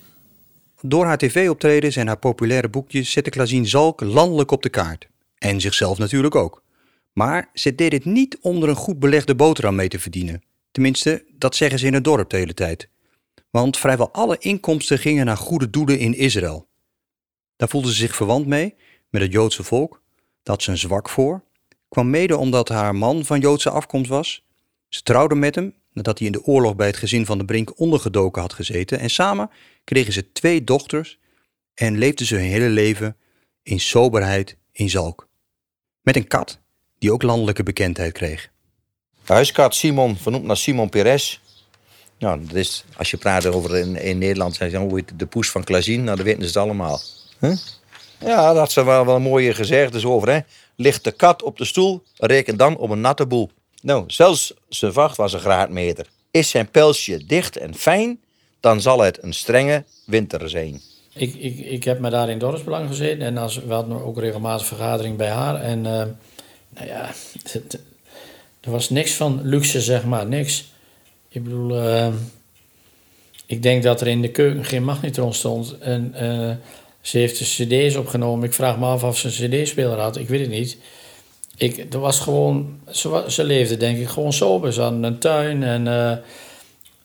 Door 0.82 1.06
haar 1.06 1.18
tv-optredens 1.18 1.96
en 1.96 2.08
haar 2.08 2.18
populaire 2.18 2.70
boekjes 2.70 3.12
zette 3.12 3.30
Klazien 3.30 3.68
Zalk 3.68 4.02
landelijk 4.02 4.52
op 4.52 4.64
de 4.64 4.70
kaart. 4.70 5.08
En 5.38 5.62
zichzelf 5.62 5.98
natuurlijk 5.98 6.36
ook. 6.36 6.64
Maar 7.14 7.50
ze 7.54 7.76
deed 7.76 7.92
het 7.92 8.06
niet 8.06 8.38
om 8.42 8.64
er 8.64 8.70
een 8.70 8.76
goed 8.76 9.00
belegde 9.00 9.36
boterham 9.36 9.76
mee 9.76 9.88
te 9.88 10.00
verdienen. 10.00 10.50
Tenminste, 10.72 11.26
dat 11.38 11.56
zeggen 11.56 11.80
ze 11.80 11.86
in 11.86 11.94
het 11.94 12.04
dorp 12.04 12.30
de 12.30 12.38
hele 12.38 12.54
tijd. 12.54 12.90
Want 13.50 13.78
vrijwel 13.78 14.12
alle 14.12 14.38
inkomsten 14.38 14.98
gingen 14.98 15.26
naar 15.26 15.38
goede 15.38 15.70
doelen 15.70 16.00
in 16.00 16.14
Israël. 16.14 16.68
Daar 17.56 17.70
voelde 17.70 17.88
ze 17.88 17.96
zich 17.96 18.16
verwant 18.16 18.48
mee, 18.48 18.76
met 19.10 19.22
het 19.22 19.32
Joodse 19.32 19.64
volk. 19.64 20.02
Dat 20.44 20.64
ze 20.64 20.72
een 20.72 20.78
zwak 20.78 21.10
voor. 21.10 21.44
Kwam 21.90 22.10
mede 22.10 22.38
omdat 22.38 22.70
haar 22.70 22.96
man 22.96 23.26
van 23.26 23.40
Joodse 23.40 23.70
afkomst 23.70 24.10
was. 24.10 24.46
Ze 24.88 25.02
trouwde 25.02 25.36
met 25.36 25.56
hem 25.56 25.76
nadat 25.94 26.18
hij 26.18 26.28
in 26.28 26.34
de 26.34 26.44
oorlog 26.44 26.76
bij 26.76 26.88
het 26.88 26.98
gezin 26.98 27.26
van 27.26 27.38
de 27.38 27.46
Brink 27.46 27.80
ondergedoken 27.80 28.42
had 28.42 28.54
gezeten. 28.54 29.00
En 29.00 29.10
samen 29.10 29.50
kregen 29.84 30.14
ze 30.14 30.32
twee 30.32 30.64
dochters 30.64 31.20
en 31.74 31.98
leefden 31.98 32.26
ze 32.26 32.36
hun 32.36 32.44
hele 32.44 32.70
leven 32.70 33.18
in 33.64 33.80
soberheid 33.80 34.58
in 34.72 34.90
Zalk. 34.90 35.28
Met 36.02 36.16
een 36.16 36.28
kat 36.28 36.60
die 37.00 37.14
ook 37.14 37.22
landelijke 37.22 37.64
bekendheid 37.64 38.12
kreeg. 38.12 38.51
Huiskat 39.24 39.76
Simon, 39.76 40.18
vernoemd 40.18 40.44
naar 40.44 40.58
Simon 40.58 40.90
Perez. 40.90 41.40
Nou, 42.20 42.46
dat 42.46 42.56
is, 42.56 42.84
als 42.98 43.12
je 43.12 43.18
praat 43.18 43.46
over 43.46 43.78
in, 43.78 44.18
Nederland, 44.18 44.56
zijn 44.56 44.70
ze 44.70 44.78
hoe 44.78 45.04
de 45.16 45.26
poes 45.26 45.50
van 45.50 45.64
Klazien, 45.64 46.04
nou, 46.04 46.18
dat 46.18 46.26
weten 46.26 46.42
ze 46.42 46.48
het 46.48 46.58
allemaal. 46.58 47.02
Ja, 48.20 48.54
dat 48.54 48.72
zijn 48.72 48.86
wel, 48.86 49.06
wel 49.06 49.20
mooie 49.20 49.54
gezegdes 49.54 50.06
over. 50.06 50.30
Hè? 50.30 50.40
Ligt 50.76 51.04
de 51.04 51.12
kat 51.12 51.44
op 51.44 51.58
de 51.58 51.66
stoel, 51.66 52.04
reken 52.18 52.58
dan 52.58 52.78
op 52.78 52.90
een 52.90 53.02
natte 53.02 53.26
boel. 53.26 53.50
Nou, 53.82 54.04
zelfs 54.08 54.54
zijn 54.70 54.94
vacht 54.94 55.18
was 55.18 55.34
een 55.34 55.40
graadmeter. 55.40 56.08
Is 56.32 56.50
zijn 56.50 56.70
pelsje 56.70 57.26
dicht 57.26 57.58
en 57.58 57.76
fijn, 57.76 58.20
dan 58.60 58.82
zal 58.82 59.00
het 59.00 59.24
een 59.24 59.34
strenge 59.34 59.84
winter 60.06 60.50
zijn. 60.50 60.82
Ik, 61.14 61.36
ik, 61.36 61.60
ik 61.60 61.84
heb 61.84 62.00
me 62.00 62.10
daar 62.10 62.30
in 62.30 62.40
dorpsbelang 62.40 62.88
gezeten 62.88 63.26
en 63.26 63.38
als, 63.38 63.58
we 63.58 63.74
hadden 63.74 64.06
ook 64.06 64.20
regelmatig 64.20 64.66
vergadering 64.66 65.18
bij 65.18 65.30
haar. 65.30 65.62
En 65.62 65.86
eh, 65.86 66.06
nou 66.70 66.88
ja, 66.88 67.12
er 68.62 68.72
was 68.72 68.90
niks 68.90 69.12
van 69.12 69.40
luxe, 69.44 69.82
zeg 69.82 70.06
maar, 70.06 70.28
niks. 70.28 70.72
Ik 71.30 71.44
bedoel, 71.44 71.78
eh, 71.78 72.14
ik 73.46 73.64
denk 73.64 73.84
dat 73.84 74.02
er 74.02 74.08
in 74.08 74.22
de 74.22 74.32
keuken 74.32 74.66
geen 74.66 74.84
magnetron 74.84 75.34
stond. 75.34 75.78
En 75.78 76.14
eh, 76.14 76.56
ze 77.02 77.18
heeft 77.18 77.38
de 77.38 77.46
cd's 77.46 77.96
opgenomen. 77.96 78.46
Ik 78.46 78.54
vraag 78.54 78.78
me 78.78 78.86
af 78.86 79.04
of 79.04 79.18
ze 79.18 79.28
een 79.28 79.64
cd-speler 79.64 80.00
had, 80.00 80.18
ik 80.18 80.28
weet 80.28 80.40
het 80.40 80.50
niet. 80.50 80.78
Ik, 81.58 81.94
er 81.94 82.00
was 82.00 82.20
gewoon, 82.20 82.80
ze, 82.92 83.24
ze 83.28 83.44
leefde 83.44 83.78
denk 83.78 83.98
ik 83.98 84.08
gewoon 84.08 84.34
sober. 84.34 84.74
Ze 84.74 84.82
hadden 84.82 85.04
een 85.04 85.20
tuin 85.20 85.64
en 85.64 85.88
eh, 85.88 86.12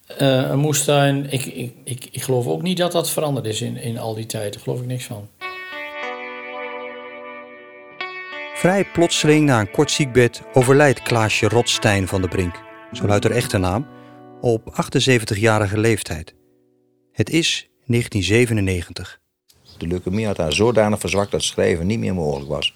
eh, 0.07 0.51
een 0.51 0.59
moestuin. 0.59 1.27
Ik, 1.31 1.45
ik, 1.45 1.73
ik, 1.85 2.09
ik 2.11 2.23
geloof 2.23 2.47
ook 2.47 2.62
niet 2.62 2.77
dat 2.77 2.92
dat 2.92 3.11
veranderd 3.11 3.47
is 3.47 3.61
in, 3.61 3.77
in 3.77 3.99
al 3.99 4.14
die 4.14 4.27
tijd. 4.27 4.53
Daar 4.53 4.62
geloof 4.62 4.81
ik 4.81 4.87
niks 4.87 5.05
van. 5.05 5.29
Vrij 8.57 8.85
plotseling 8.85 9.47
na 9.47 9.61
een 9.61 9.71
kort 9.71 9.90
ziekbed 9.90 10.42
overlijdt 10.53 11.03
Klaasje 11.03 11.49
Rotstein 11.49 12.09
van 12.09 12.23
de 12.23 12.29
Brink, 12.29 12.62
zo 12.92 13.07
luidt 13.07 13.25
haar 13.25 13.33
echte 13.33 13.59
naam, 13.59 13.87
op 14.40 14.87
78-jarige 14.90 15.79
leeftijd. 15.79 16.35
Het 17.12 17.31
is 17.31 17.69
1997. 17.87 19.21
De 19.79 19.87
leukemie 19.87 20.27
had 20.27 20.37
haar 20.37 20.53
zodanig 20.53 21.01
verzwakt 21.01 21.31
dat 21.31 21.42
schrijven 21.42 21.87
niet 21.87 21.99
meer 21.99 22.14
mogelijk 22.14 22.49
was. 22.49 22.75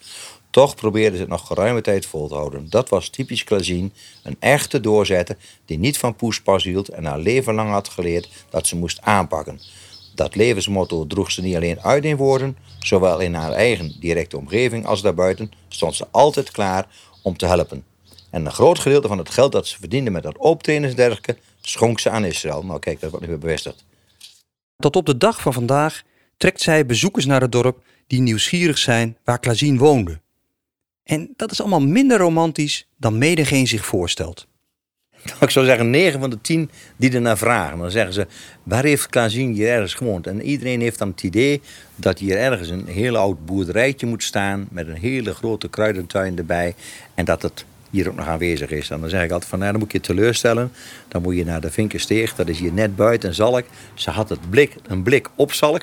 Toch 0.50 0.74
probeerde 0.74 1.16
ze 1.16 1.22
het 1.22 1.30
nog 1.30 1.46
geruime 1.46 1.80
tijd 1.80 2.06
vol 2.06 2.28
te 2.28 2.34
houden. 2.34 2.70
Dat 2.70 2.88
was 2.88 3.08
typisch 3.08 3.44
Klazien, 3.44 3.92
een 4.22 4.36
echte 4.38 4.80
doorzetter 4.80 5.36
die 5.64 5.78
niet 5.78 5.98
van 5.98 6.16
poespas 6.16 6.64
hield 6.64 6.88
en 6.88 7.04
haar 7.04 7.18
leven 7.18 7.54
lang 7.54 7.70
had 7.70 7.88
geleerd 7.88 8.28
dat 8.50 8.66
ze 8.66 8.76
moest 8.76 9.00
aanpakken. 9.00 9.60
Dat 10.20 10.34
levensmotto 10.34 11.06
droeg 11.06 11.30
ze 11.30 11.42
niet 11.42 11.56
alleen 11.56 11.80
uit 11.80 12.04
in 12.04 12.16
woorden, 12.16 12.56
zowel 12.78 13.20
in 13.20 13.34
haar 13.34 13.52
eigen 13.52 13.96
directe 14.00 14.36
omgeving 14.36 14.86
als 14.86 15.02
daarbuiten 15.02 15.50
stond 15.68 15.94
ze 15.94 16.06
altijd 16.10 16.50
klaar 16.50 16.88
om 17.22 17.36
te 17.36 17.46
helpen. 17.46 17.84
En 18.30 18.46
een 18.46 18.52
groot 18.52 18.78
gedeelte 18.78 19.08
van 19.08 19.18
het 19.18 19.30
geld 19.30 19.52
dat 19.52 19.66
ze 19.66 19.78
verdiende 19.78 20.10
met 20.10 20.22
dat 20.22 20.38
optreden 20.38 20.90
en 20.90 20.96
dergelijke 20.96 21.36
schonk 21.60 22.00
ze 22.00 22.10
aan 22.10 22.24
Israël. 22.24 22.64
Nou 22.64 22.78
kijk, 22.78 23.00
dat 23.00 23.10
wordt 23.10 23.26
nu 23.26 23.30
weer 23.32 23.40
bevestigd. 23.40 23.84
Tot 24.76 24.96
op 24.96 25.06
de 25.06 25.16
dag 25.16 25.40
van 25.40 25.52
vandaag 25.52 26.02
trekt 26.36 26.60
zij 26.60 26.86
bezoekers 26.86 27.26
naar 27.26 27.40
het 27.40 27.52
dorp 27.52 27.82
die 28.06 28.20
nieuwsgierig 28.20 28.78
zijn 28.78 29.16
waar 29.24 29.38
Klazien 29.38 29.78
woonde. 29.78 30.20
En 31.02 31.32
dat 31.36 31.50
is 31.50 31.60
allemaal 31.60 31.80
minder 31.80 32.18
romantisch 32.18 32.88
dan 32.96 33.18
menigeen 33.18 33.66
zich 33.66 33.86
voorstelt. 33.86 34.46
Ik 35.40 35.50
zou 35.50 35.66
zeggen, 35.66 35.90
9 35.90 36.20
van 36.20 36.30
de 36.30 36.40
10 36.40 36.70
die 36.96 37.12
ernaar 37.12 37.38
vragen. 37.38 37.78
Dan 37.78 37.90
zeggen 37.90 38.12
ze, 38.12 38.26
waar 38.62 38.84
heeft 38.84 39.06
Klazien 39.06 39.52
hier 39.52 39.68
ergens 39.68 39.94
gewoond? 39.94 40.26
En 40.26 40.42
iedereen 40.42 40.80
heeft 40.80 40.98
dan 40.98 41.08
het 41.08 41.22
idee 41.22 41.60
dat 41.94 42.18
hier 42.18 42.36
ergens 42.36 42.68
een 42.68 42.86
heel 42.86 43.16
oud 43.16 43.46
boerderijtje 43.46 44.06
moet 44.06 44.22
staan... 44.22 44.68
met 44.70 44.88
een 44.88 44.98
hele 44.98 45.34
grote 45.34 45.68
kruidentuin 45.68 46.38
erbij. 46.38 46.74
En 47.14 47.24
dat 47.24 47.42
het 47.42 47.64
hier 47.90 48.08
ook 48.08 48.16
nog 48.16 48.26
aanwezig 48.26 48.70
is. 48.70 48.90
En 48.90 49.00
dan 49.00 49.08
zeg 49.08 49.22
ik 49.22 49.30
altijd 49.30 49.50
van, 49.50 49.58
nou, 49.58 49.70
dan 49.70 49.80
moet 49.80 49.92
je 49.92 49.98
je 49.98 50.04
teleurstellen. 50.04 50.72
Dan 51.08 51.22
moet 51.22 51.36
je 51.36 51.44
naar 51.44 51.60
de 51.60 51.70
Vinkensteeg, 51.70 52.34
dat 52.34 52.48
is 52.48 52.58
hier 52.58 52.72
net 52.72 52.96
buiten 52.96 53.34
Zalk. 53.34 53.64
Ze 53.94 54.10
had 54.10 54.28
het 54.28 54.50
blik, 54.50 54.74
een 54.86 55.02
blik 55.02 55.28
op 55.34 55.52
Zalk. 55.52 55.82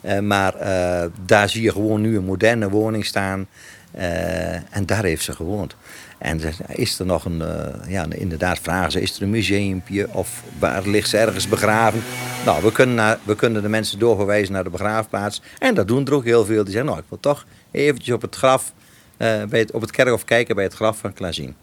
Eh, 0.00 0.18
maar 0.18 0.54
eh, 0.54 1.08
daar 1.24 1.48
zie 1.48 1.62
je 1.62 1.72
gewoon 1.72 2.00
nu 2.00 2.16
een 2.16 2.24
moderne 2.24 2.68
woning 2.68 3.04
staan. 3.04 3.46
Eh, 3.90 4.54
en 4.54 4.86
daar 4.86 5.04
heeft 5.04 5.24
ze 5.24 5.32
gewoond. 5.32 5.76
En 6.18 6.40
ze- 6.40 6.52
is 6.68 6.98
er 6.98 7.06
nog 7.06 7.24
een, 7.24 7.42
eh, 7.42 7.90
ja, 7.90 8.06
inderdaad 8.08 8.58
vragen 8.58 8.92
ze, 8.92 9.00
is 9.00 9.16
er 9.16 9.22
een 9.22 9.30
museumpje 9.30 10.08
of 10.12 10.42
waar 10.58 10.86
ligt 10.86 11.08
ze 11.08 11.16
ergens 11.18 11.48
begraven? 11.48 12.02
Nou, 12.44 12.62
we 12.62 12.72
kunnen, 12.72 12.94
naar, 12.94 13.18
we 13.22 13.34
kunnen 13.36 13.62
de 13.62 13.68
mensen 13.68 13.98
doorverwijzen 13.98 14.52
naar 14.52 14.64
de 14.64 14.70
begraafplaats. 14.70 15.42
En 15.58 15.74
dat 15.74 15.88
doen 15.88 16.06
er 16.06 16.14
ook 16.14 16.24
heel 16.24 16.44
veel. 16.44 16.62
Die 16.64 16.72
zeggen, 16.72 16.90
nou, 16.90 16.98
ik 17.02 17.06
wil 17.08 17.20
toch 17.20 17.46
eventjes 17.70 18.14
op 18.14 18.22
het 18.22 18.36
graf, 18.36 18.72
eh, 19.16 19.42
bij 19.44 19.58
het, 19.58 19.70
op 19.70 19.80
het 19.80 19.90
kerkhof 19.90 20.24
kijken 20.24 20.54
bij 20.54 20.64
het 20.64 20.74
graf 20.74 20.98
van 20.98 21.12
Klazien. 21.12 21.54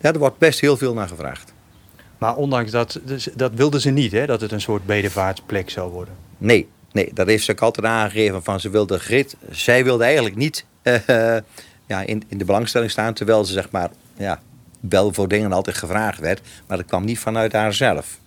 Ja, 0.00 0.12
er 0.12 0.18
wordt 0.18 0.38
best 0.38 0.60
heel 0.60 0.76
veel 0.76 0.94
naar 0.94 1.08
gevraagd. 1.08 1.52
Maar 2.18 2.36
ondanks 2.36 2.70
dat, 2.70 3.00
dus 3.04 3.28
dat 3.34 3.52
wilden 3.54 3.80
ze 3.80 3.90
niet, 3.90 4.12
hè? 4.12 4.26
Dat 4.26 4.40
het 4.40 4.52
een 4.52 4.60
soort 4.60 4.86
bedevaartsplek 4.86 5.70
zou 5.70 5.90
worden. 5.92 6.14
Nee, 6.38 6.68
nee, 6.92 7.10
dat 7.14 7.26
heeft 7.26 7.44
ze 7.44 7.50
ook 7.52 7.60
altijd 7.60 7.86
aangegeven 7.86 8.42
van 8.42 8.60
ze 8.60 8.70
wilde 8.70 8.98
grit. 8.98 9.36
Zij 9.50 9.84
wilde 9.84 10.04
eigenlijk 10.04 10.36
niet 10.36 10.64
eh, 10.82 11.36
ja, 11.86 12.00
in, 12.00 12.22
in 12.28 12.38
de 12.38 12.44
belangstelling 12.44 12.90
staan, 12.90 13.14
terwijl 13.14 13.44
ze 13.44 13.52
zeg 13.52 13.70
maar 13.70 13.90
ja, 14.16 14.40
wel 14.80 15.12
voor 15.12 15.28
dingen 15.28 15.52
altijd 15.52 15.76
gevraagd 15.76 16.20
werd, 16.20 16.40
maar 16.66 16.76
dat 16.76 16.86
kwam 16.86 17.04
niet 17.04 17.18
vanuit 17.18 17.52
haarzelf. 17.52 18.18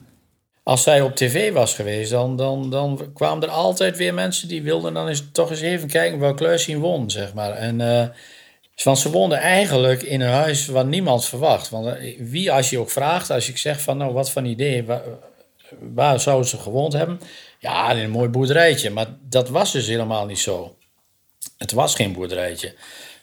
Als 0.63 0.83
zij 0.83 1.01
op 1.01 1.15
tv 1.15 1.53
was 1.53 1.73
geweest, 1.73 2.11
dan, 2.11 2.35
dan, 2.35 2.69
dan 2.69 3.11
kwamen 3.13 3.43
er 3.43 3.49
altijd 3.49 3.97
weer 3.97 4.13
mensen 4.13 4.47
die 4.47 4.61
wilden 4.61 4.93
dan 4.93 5.07
eens, 5.07 5.23
toch 5.31 5.49
eens 5.49 5.61
even 5.61 5.87
kijken 5.87 6.19
waar 6.19 6.33
Kluisien 6.33 6.79
won, 6.79 7.09
zeg 7.09 7.33
maar. 7.33 7.51
En, 7.51 7.81
eh, 7.81 8.07
want 8.83 8.99
ze 8.99 9.11
woonden 9.11 9.37
eigenlijk 9.37 10.01
in 10.01 10.21
een 10.21 10.31
huis 10.31 10.67
waar 10.67 10.85
niemand 10.85 11.25
verwacht. 11.25 11.69
Want 11.69 11.85
eh, 11.85 12.19
wie 12.19 12.51
als 12.51 12.69
je 12.69 12.79
ook 12.79 12.89
vraagt, 12.89 13.29
als 13.29 13.49
ik 13.49 13.57
zeg 13.57 13.81
van 13.81 13.97
nou 13.97 14.13
wat 14.13 14.31
voor 14.31 14.45
idee, 14.45 14.83
waar, 14.85 15.01
waar 15.93 16.19
zouden 16.19 16.47
ze 16.47 16.57
gewoond 16.57 16.93
hebben? 16.93 17.19
Ja, 17.59 17.91
in 17.91 18.03
een 18.03 18.09
mooi 18.09 18.29
boerderijtje. 18.29 18.89
Maar 18.89 19.07
dat 19.21 19.49
was 19.49 19.71
dus 19.71 19.87
helemaal 19.87 20.25
niet 20.25 20.39
zo. 20.39 20.75
Het 21.57 21.71
was 21.71 21.95
geen 21.95 22.13
boerderijtje. 22.13 22.75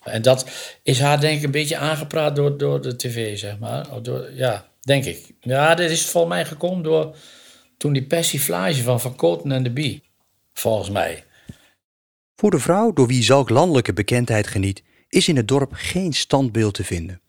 En 0.06 0.22
dat 0.22 0.50
is 0.82 1.00
haar 1.00 1.20
denk 1.20 1.38
ik 1.38 1.44
een 1.44 1.50
beetje 1.50 1.76
aangepraat 1.76 2.36
door, 2.36 2.58
door 2.58 2.82
de 2.82 2.96
tv, 2.96 3.38
zeg 3.38 3.58
maar. 3.58 3.86
Ja, 4.32 4.68
denk 4.80 5.04
ik. 5.04 5.34
Ja, 5.40 5.74
dit 5.74 5.90
is 5.90 6.06
volgens 6.06 6.34
mij 6.34 6.44
gekomen 6.44 6.82
door 6.82 7.16
toen 7.76 7.92
die 7.92 8.06
persiflage 8.06 8.82
van 8.82 9.00
Van 9.00 9.16
Koten 9.16 9.52
en 9.52 9.62
de 9.62 9.72
Bie. 9.72 10.02
Volgens 10.52 10.90
mij. 10.90 11.24
Voor 12.36 12.50
de 12.50 12.58
vrouw 12.58 12.92
door 12.92 13.06
wie 13.06 13.22
Zalk 13.22 13.48
landelijke 13.48 13.92
bekendheid 13.92 14.46
geniet, 14.46 14.82
is 15.08 15.28
in 15.28 15.36
het 15.36 15.48
dorp 15.48 15.72
geen 15.74 16.12
standbeeld 16.12 16.74
te 16.74 16.84
vinden. 16.84 17.20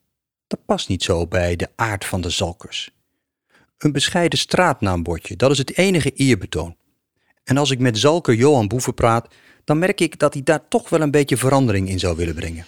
Dat 0.48 0.66
past 0.66 0.88
niet 0.88 1.04
zo 1.04 1.28
bij 1.28 1.56
de 1.56 1.70
aard 1.76 2.06
van 2.06 2.22
de 2.22 2.30
Zalkers. 2.30 2.92
Een 3.78 3.92
bescheiden 3.92 4.40
straatnaambordje, 4.40 5.36
dat 5.36 5.52
is 5.52 5.58
het 5.58 5.78
enige 5.78 6.12
eerbetoon. 6.12 6.78
En 7.44 7.58
als 7.58 7.72
ik 7.72 7.80
met 7.80 7.98
Zalker 7.98 8.34
Johan 8.34 8.68
Boeven 8.68 8.94
praat, 8.94 9.28
dan 9.68 9.80
merk 9.80 10.02
ik 10.02 10.20
dat 10.20 10.34
hij 10.34 10.44
daar 10.44 10.68
toch 10.68 10.90
wel 10.90 11.02
een 11.02 11.12
beetje 11.12 11.38
verandering 11.38 11.90
in 11.90 12.00
zou 12.00 12.16
willen 12.16 12.36
brengen. 12.36 12.66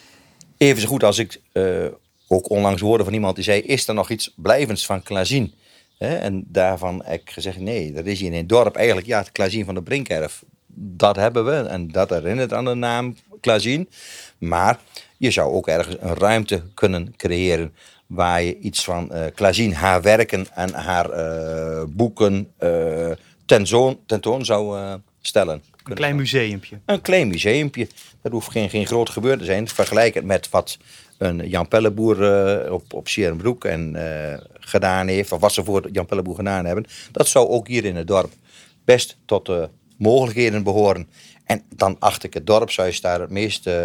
Even 0.57 0.81
zo 0.81 0.88
goed 0.88 1.03
als 1.03 1.17
ik 1.17 1.41
eh, 1.51 1.85
ook 2.27 2.49
onlangs 2.49 2.81
hoorde 2.81 3.03
van 3.03 3.13
iemand 3.13 3.35
die 3.35 3.43
zei: 3.43 3.62
Is 3.62 3.88
er 3.88 3.93
nog 3.93 4.09
iets 4.09 4.33
blijvends 4.35 4.85
van 4.85 5.03
Klazien? 5.03 5.53
En 5.97 6.43
daarvan 6.47 7.01
heb 7.05 7.21
ik 7.21 7.29
gezegd: 7.29 7.59
Nee, 7.59 7.91
dat 7.91 8.05
is 8.05 8.19
hier 8.19 8.31
in 8.31 8.38
het 8.38 8.49
dorp 8.49 8.75
eigenlijk 8.75 9.07
ja, 9.07 9.19
het 9.19 9.31
Klazien 9.31 9.65
van 9.65 9.73
de 9.73 9.81
Brinkerf. 9.81 10.43
Dat 10.75 11.15
hebben 11.15 11.45
we 11.45 11.55
en 11.55 11.88
dat 11.88 12.09
herinnert 12.09 12.53
aan 12.53 12.65
de 12.65 12.73
naam 12.73 13.15
Klazien. 13.41 13.89
Maar 14.38 14.79
je 15.17 15.31
zou 15.31 15.53
ook 15.53 15.67
ergens 15.67 15.95
een 15.99 16.15
ruimte 16.15 16.63
kunnen 16.73 17.13
creëren 17.17 17.73
waar 18.07 18.41
je 18.41 18.59
iets 18.59 18.83
van 18.83 19.12
eh 19.12 19.25
Klazien, 19.35 19.73
haar 19.73 20.01
werken 20.01 20.47
en 20.53 20.73
haar 20.73 21.09
eh, 21.09 21.83
boeken 21.88 22.51
eh, 22.57 23.12
tentoon, 24.05 24.45
zou 24.45 24.77
stellen. 25.21 25.63
Een 25.89 25.95
klein 25.95 26.15
museumpje. 26.15 26.80
Een 26.86 27.02
klein 27.02 27.28
museumpje. 27.28 27.88
Dat 28.21 28.32
hoeft 28.32 28.52
geen, 28.52 28.69
geen 28.69 28.86
groot 28.86 29.10
gebeuren 29.10 29.39
te 29.39 29.45
zijn. 29.45 29.67
Vergelijk 29.67 30.13
het 30.13 30.25
met 30.25 30.49
wat 30.49 30.78
een 31.17 31.49
Jan 31.49 31.67
Pelleboer 31.67 32.23
eh, 32.23 32.71
op, 32.71 32.93
op 32.93 33.08
Sierenbroek 33.08 33.65
en, 33.65 33.95
eh, 33.95 34.39
gedaan 34.60 35.08
heeft. 35.08 35.32
Of 35.32 35.39
wat 35.39 35.54
ze 35.54 35.63
voor 35.63 35.89
Jan 35.91 36.06
Pelleboer 36.06 36.36
gedaan 36.36 36.65
hebben. 36.65 36.86
Dat 37.12 37.28
zou 37.28 37.47
ook 37.47 37.67
hier 37.67 37.86
in 37.86 37.95
het 37.95 38.08
dorp 38.08 38.32
best 38.86 39.17
tot 39.25 39.45
de 39.45 39.69
mogelijkheden 39.97 40.63
behoren. 40.63 41.08
En 41.43 41.63
dan 41.75 41.95
acht 41.99 42.23
ik 42.23 42.34
het 42.34 42.47
dorpshuis 42.47 43.02
daar 43.02 43.19
het 43.19 43.30
meest 43.30 43.67
eh, 43.67 43.84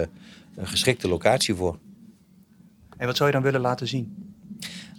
een 0.56 0.66
geschikte 0.66 1.08
locatie 1.08 1.54
voor. 1.54 1.78
En 2.96 3.06
wat 3.06 3.16
zou 3.16 3.28
je 3.28 3.34
dan 3.34 3.44
willen 3.44 3.60
laten 3.60 3.88
zien? 3.88 4.33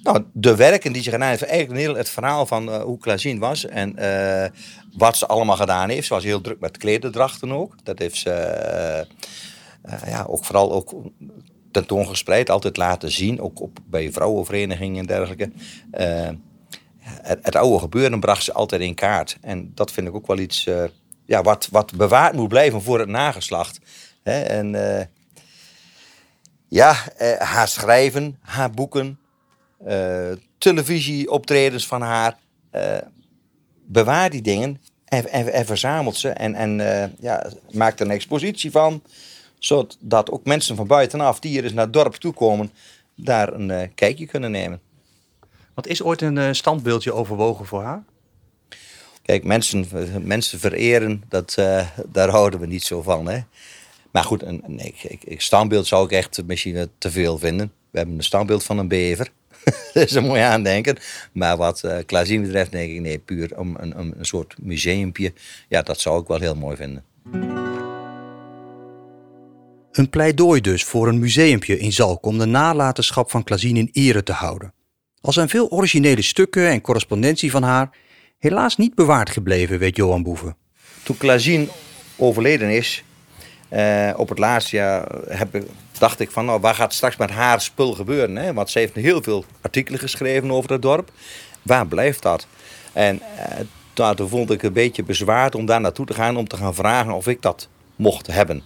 Nou, 0.06 0.24
de 0.34 0.56
werken 0.56 0.94
die 0.94 1.04
ze 1.04 1.10
gedaan 1.10 1.30
heeft, 1.30 1.44
eigenlijk 1.44 1.80
heel 1.80 1.96
het 1.96 2.10
verhaal 2.10 2.46
van 2.46 2.72
eh, 2.72 2.82
hoe 2.82 2.98
Klazien 2.98 3.40
was 3.40 3.66
en 3.66 3.98
eh, 3.98 4.50
wat 4.98 5.18
ze 5.18 5.28
allemaal 5.28 5.56
gedaan 5.56 5.90
heeft. 5.90 6.08
Ze 6.08 6.14
was 6.14 6.24
heel 6.24 6.42
druk 6.42 6.60
met 6.60 6.78
klederdrachten 6.78 7.52
ook. 7.52 7.76
Dat 7.84 8.00
heeft 8.00 8.18
ze 8.18 8.32
eh, 8.32 9.06
ja, 10.08 10.26
ook 10.28 10.46
vooral 10.46 10.72
ook 10.72 10.96
tentoongespreid, 11.72 12.50
altijd 12.50 12.78
laten 12.78 13.12
zien, 13.12 13.42
ook 13.42 13.62
op, 13.62 13.80
bij 13.86 14.12
vrouwenverenigingen 14.12 15.00
en 15.00 15.06
dergelijke. 15.06 15.52
Het, 17.00 17.40
het 17.42 17.56
oude 17.56 17.80
gebeuren 17.80 18.20
bracht 18.20 18.44
ze 18.44 18.54
altijd 18.54 18.82
in 18.82 18.96
kaart. 18.96 19.38
En 19.42 19.72
dat 19.74 19.92
vind 19.92 20.08
ik 20.08 20.16
ook 20.16 20.28
wel 20.28 20.40
iets 20.40 20.70
ja, 21.26 21.42
wat, 21.42 21.68
wat 21.72 21.96
bewaard 21.96 22.34
moet 22.34 22.48
blijven 22.48 22.82
voor 22.82 23.00
het 23.00 23.10
nageslacht. 23.10 23.80
Hè? 24.24 24.42
En 24.42 24.76
ja, 26.68 26.96
haar 27.38 27.68
schrijven, 27.68 28.38
haar 28.42 28.72
boeken, 28.72 29.20
televisieoptredens 30.58 31.88
van 31.88 32.02
haar. 32.02 32.38
eh, 32.72 32.98
bewaar 33.88 34.30
die 34.30 34.42
dingen 34.42 34.82
en, 35.06 35.30
en, 35.30 35.54
en 35.54 35.66
verzamelt 35.66 36.16
ze. 36.16 36.30
En, 36.30 36.56
en 36.56 37.02
eh, 37.02 37.10
ja, 37.20 37.52
maakt 37.72 38.00
er 38.00 38.06
een 38.06 38.12
expositie 38.12 38.72
van. 38.72 39.04
Zodat 39.60 40.32
ook 40.32 40.46
mensen 40.46 40.76
van 40.76 40.88
buitenaf 40.88 41.40
die 41.40 41.52
hier 41.52 41.64
eens 41.64 41.74
naar 41.74 41.84
het 41.84 41.94
dorp 41.94 42.14
toe 42.14 42.34
komen, 42.34 42.72
daar 43.16 43.54
een 43.54 43.72
eh, 43.72 43.88
kijkje 43.96 44.26
kunnen 44.26 44.52
nemen. 44.52 44.82
Want 45.74 45.88
is 45.88 46.04
ooit 46.04 46.22
een 46.22 46.38
eh, 46.38 46.52
standbeeldje 46.52 47.14
overwogen 47.14 47.66
voor 47.66 47.84
haar? 47.84 48.04
Kijk, 49.22 49.44
mensen, 49.44 49.88
mensen 50.22 50.60
vereren, 50.60 51.24
dat, 51.30 51.56
eh, 51.58 51.88
daar 52.08 52.30
houden 52.30 52.60
we 52.60 52.66
niet 52.68 52.84
zo 52.84 53.02
van. 53.02 53.28
Hè? 53.28 53.40
Maar 54.12 54.24
goed, 54.24 54.44
een, 54.44 54.62
een, 54.66 54.80
ik- 55.02 55.42
standbeeld 55.42 55.88
zou 55.88 56.06
ik 56.06 56.12
echt 56.12 56.44
misschien 56.46 56.76
eh, 56.76 56.84
te 56.98 57.12
veel 57.12 57.38
vinden. 57.38 57.72
We 57.92 57.98
hebben 57.98 58.18
een 58.18 58.24
standbeeld 58.24 58.64
van 58.64 58.78
een 58.78 58.88
bever. 58.88 59.32
dat 59.94 60.04
is 60.04 60.14
een 60.14 60.26
mooi 60.26 60.42
aandenken. 60.42 60.98
Maar 61.32 61.58
wat 61.58 61.82
uh, 61.86 61.98
Klazien 62.06 62.42
betreft, 62.42 62.72
denk 62.72 62.92
ik, 62.92 63.02
nee, 63.02 63.18
puur 63.18 63.58
om 63.58 63.76
een, 63.80 64.00
een, 64.00 64.14
een 64.18 64.26
soort 64.26 64.56
museumpje. 64.62 65.34
Ja, 65.68 65.82
dat 65.82 66.00
zou 66.00 66.22
ik 66.22 66.28
wel 66.28 66.40
heel 66.40 66.56
mooi 66.56 66.76
vinden. 66.76 67.04
Een 69.92 70.10
pleidooi 70.10 70.62
dus 70.62 70.84
voor 70.84 71.08
een 71.08 71.20
museumpje 71.20 71.80
in 71.80 71.92
Zalk 71.92 72.26
om 72.26 72.38
de 72.38 72.46
nalatenschap 72.46 73.32
van 73.32 73.44
Klazien 73.44 73.78
in 73.78 73.90
ere 73.92 74.24
te 74.24 74.32
houden. 74.32 74.74
Al 75.22 75.32
zijn 75.32 75.50
veel 75.50 75.70
originele 75.70 76.22
stukken 76.22 76.68
en 76.68 76.82
correspondentie 76.82 77.52
van 77.52 77.64
haar 77.64 77.90
helaas 78.38 78.78
niet 78.78 78.96
bewaard 78.96 79.30
gebleven, 79.30 79.80
weet 79.80 79.96
Johan 79.96 80.24
Boeven. 80.24 80.56
Toen 81.04 81.18
Klazien 81.18 81.70
overleden 82.16 82.70
is, 82.70 83.04
eh, 83.76 84.14
op 84.16 84.30
het 84.30 84.40
laatste 84.40 84.76
jaar 84.76 85.08
heb 85.28 85.56
ik, 85.56 85.64
dacht 85.98 86.20
ik 86.20 86.32
van, 86.32 86.46
nou, 86.46 86.60
waar 86.60 86.76
gaat 86.76 86.94
straks 86.94 87.18
met 87.18 87.30
haar 87.30 87.62
spul 87.62 87.94
gebeuren? 87.94 88.36
Hè? 88.36 88.54
Want 88.54 88.70
ze 88.70 88.80
heeft 88.80 88.96
heel 88.96 89.24
veel 89.24 89.46
artikelen 89.62 90.00
geschreven 90.00 90.52
over 90.52 90.72
het 90.72 90.82
dorp. 90.82 91.12
Waar 91.62 91.88
blijft 91.88 92.22
dat? 92.22 92.48
En 92.94 93.22
eh, 93.94 94.10
toen 94.16 94.30
vond 94.30 94.52
ik 94.52 94.64
een 94.64 94.74
beetje 94.74 95.04
bezwaard 95.04 95.56
om 95.56 95.66
daar 95.66 95.82
naartoe 95.82 96.06
te 96.06 96.14
gaan, 96.14 96.38
om 96.38 96.48
te 96.48 96.58
gaan 96.58 96.76
vragen 96.76 97.14
of 97.14 97.28
ik 97.28 97.42
dat 97.42 97.68
mocht 97.96 98.28
hebben. 98.28 98.64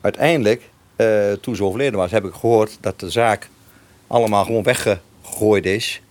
Uiteindelijk, 0.00 0.70
eh, 0.96 1.32
toen 1.32 1.56
ze 1.56 1.64
overleden 1.64 1.98
was, 1.98 2.10
heb 2.10 2.24
ik 2.24 2.34
gehoord 2.34 2.78
dat 2.80 3.00
de 3.00 3.10
zaak 3.10 3.48
allemaal 4.06 4.44
gewoon 4.44 4.62
weggegooid 4.62 5.66
is. 5.66 6.02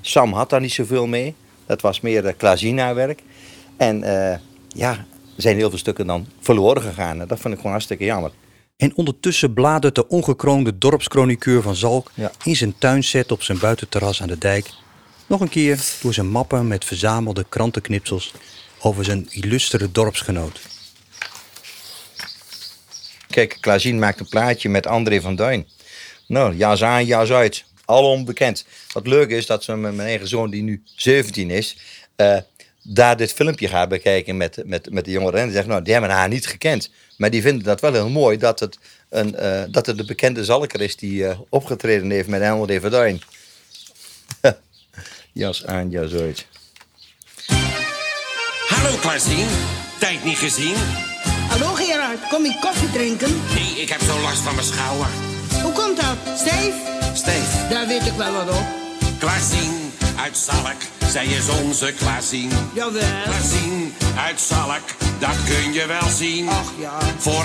Sam 0.00 0.32
had 0.32 0.50
daar 0.50 0.60
niet 0.60 0.72
zoveel 0.72 1.06
mee. 1.06 1.34
Dat 1.66 1.80
was 1.80 2.00
meer 2.00 2.24
uh, 2.24 2.32
Klazina-werk. 2.36 3.22
En 3.76 4.04
ja, 4.68 5.04
zijn 5.36 5.56
heel 5.56 5.68
veel 5.68 5.78
stukken 5.78 6.06
dan 6.06 6.26
verloren 6.40 6.82
gegaan. 6.82 7.20
En 7.20 7.28
dat 7.28 7.40
vind 7.40 7.48
ik 7.48 7.56
gewoon 7.56 7.72
hartstikke 7.72 8.04
jammer. 8.04 8.30
En 8.76 8.96
ondertussen 8.96 9.54
bladert 9.54 9.94
de 9.94 10.08
ongekroonde 10.08 10.78
dorpschroniqueur 10.78 11.62
van 11.62 11.74
Zalk 11.74 12.10
in 12.44 12.56
zijn 12.56 12.74
tuinset 12.78 13.32
op 13.32 13.42
zijn 13.42 13.58
buitenterras 13.58 14.22
aan 14.22 14.28
de 14.28 14.38
dijk 14.38 14.70
nog 15.26 15.40
een 15.40 15.48
keer 15.48 15.84
door 16.02 16.14
zijn 16.14 16.28
mappen 16.28 16.68
met 16.68 16.84
verzamelde 16.84 17.46
krantenknipsels 17.48 18.34
over 18.80 19.04
zijn 19.04 19.26
illustere 19.30 19.92
dorpsgenoot. 19.92 20.60
Kijk, 23.28 23.56
Klazien 23.60 23.98
maakt 23.98 24.20
een 24.20 24.28
plaatje 24.28 24.68
met 24.68 24.86
André 24.86 25.20
van 25.20 25.36
Duin. 25.36 25.66
Nou, 26.26 26.56
jas 26.56 26.82
aan, 26.82 27.04
jas 27.04 27.30
uit. 27.30 27.64
Al 27.84 28.10
onbekend. 28.10 28.66
Wat 28.92 29.06
leuk 29.06 29.30
is 29.30 29.46
dat 29.46 29.64
ze 29.64 29.76
met 29.76 29.94
mijn 29.94 30.08
eigen 30.08 30.28
zoon, 30.28 30.50
die 30.50 30.62
nu 30.62 30.82
17 30.96 31.50
is, 31.50 31.76
eh, 32.16 32.36
daar 32.86 33.16
dit 33.16 33.32
filmpje 33.32 33.68
gaat 33.68 33.88
bekijken 33.88 34.36
met, 34.36 34.62
met, 34.64 34.90
met 34.90 35.04
de 35.04 35.10
jongeren. 35.10 35.38
En 35.38 35.44
die 35.44 35.52
zeggen, 35.52 35.70
nou, 35.70 35.82
die 35.82 35.92
hebben 35.92 36.10
haar 36.10 36.28
niet 36.28 36.46
gekend. 36.46 36.90
Maar 37.16 37.30
die 37.30 37.42
vinden 37.42 37.64
dat 37.64 37.80
wel 37.80 37.92
heel 37.92 38.08
mooi 38.08 38.38
dat 38.38 38.60
het, 38.60 38.78
een, 39.08 39.34
eh, 39.36 39.62
dat 39.68 39.86
het 39.86 39.96
de 39.96 40.04
bekende 40.04 40.44
zalker 40.44 40.80
is 40.80 40.96
die 40.96 41.26
eh, 41.26 41.38
opgetreden 41.48 42.10
heeft 42.10 42.28
met 42.28 42.42
André 42.42 42.80
van 42.80 42.90
Duin. 42.90 43.22
jas 45.32 45.66
aan, 45.66 45.90
jas 45.90 46.12
uit. 46.12 46.46
Hallo 48.68 48.96
Klazien, 48.96 49.46
tijd 49.98 50.24
niet 50.24 50.38
gezien. 50.38 50.76
Hallo 51.48 51.74
Gerard, 51.74 52.28
kom 52.28 52.44
je 52.44 52.58
koffie 52.60 52.90
drinken? 52.90 53.40
Nee, 53.54 53.82
ik 53.82 53.88
heb 53.88 54.00
zo 54.00 54.20
last 54.20 54.40
van 54.40 54.54
mijn 54.54 54.66
schouder. 54.66 55.06
Hoe 55.62 55.72
komt 55.72 55.96
dat? 56.00 56.38
Stijf? 56.38 56.74
Stijf. 57.14 57.68
Daar 57.68 57.86
weet 57.86 58.06
ik 58.06 58.12
wel 58.12 58.32
wat 58.32 58.48
op. 58.48 58.66
Klaasien 59.18 59.92
uit 60.18 60.36
Zalk, 60.36 60.80
zij 61.14 61.26
is 61.26 61.48
onze 61.48 61.92
Klaasien. 61.92 62.50
Jawel. 62.74 63.22
Klaasien 63.24 63.94
uit 64.16 64.40
Zalk, 64.40 64.82
dat 65.18 65.36
kun 65.44 65.72
je 65.72 65.84
wel 65.86 66.08
zien. 66.08 66.48
Ach 66.48 66.72
ja. 66.78 66.98
Voor 67.18 67.44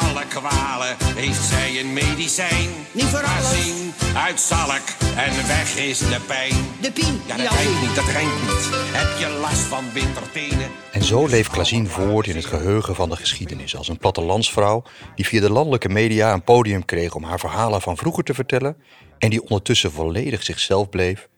alle 0.00 0.24
kwalen 0.28 0.96
heeft 1.00 1.44
zij 1.44 1.80
een 1.80 1.92
medicijn. 1.92 2.68
Niet 2.92 3.04
voor 3.04 3.22
alles. 3.22 3.50
Klaasien 3.50 3.92
uit 4.16 4.40
Zalk 4.40 4.86
en 5.16 5.46
weg 5.46 5.76
is 5.76 5.98
de 5.98 6.20
pijn. 6.26 6.54
De 6.80 6.92
pien. 6.92 7.20
Ja, 7.26 7.36
dat 7.36 7.52
rijmt 7.52 7.80
niet, 7.80 7.94
dat 7.94 8.04
rijmt 8.04 8.42
niet. 8.42 8.68
Heb 8.72 9.18
je 9.18 9.38
last 9.40 9.60
van 9.60 9.84
wintertenen? 9.92 10.70
En 10.92 11.02
zo 11.02 11.26
leeft 11.26 11.50
Klazien 11.50 11.88
voort 11.88 12.26
in 12.26 12.36
het 12.36 12.46
geheugen 12.46 12.94
van 12.94 13.08
de 13.08 13.16
geschiedenis 13.16 13.76
als 13.76 13.88
een 13.88 13.98
plattelandsvrouw 13.98 14.82
die 15.14 15.26
via 15.26 15.40
de 15.40 15.50
landelijke 15.50 15.88
media 15.88 16.32
een 16.32 16.44
podium 16.44 16.84
kreeg 16.84 17.14
om 17.14 17.24
haar 17.24 17.40
verhalen 17.40 17.80
van 17.80 17.96
vroeger 17.96 18.24
te 18.24 18.34
vertellen 18.34 18.76
en 19.18 19.30
die 19.30 19.42
ondertussen 19.42 19.92
volledig 19.92 20.42
zichzelf 20.42 20.88
bleef, 20.88 21.28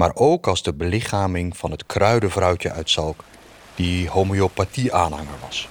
maar 0.00 0.14
ook 0.14 0.46
als 0.46 0.62
de 0.62 0.72
belichaming 0.72 1.56
van 1.56 1.70
het 1.70 1.86
kruidenvrouwtje 1.86 2.72
uit 2.72 2.90
Zalk 2.90 3.24
die 3.74 4.08
homeopathie-aanhanger 4.08 5.38
was. 5.46 5.68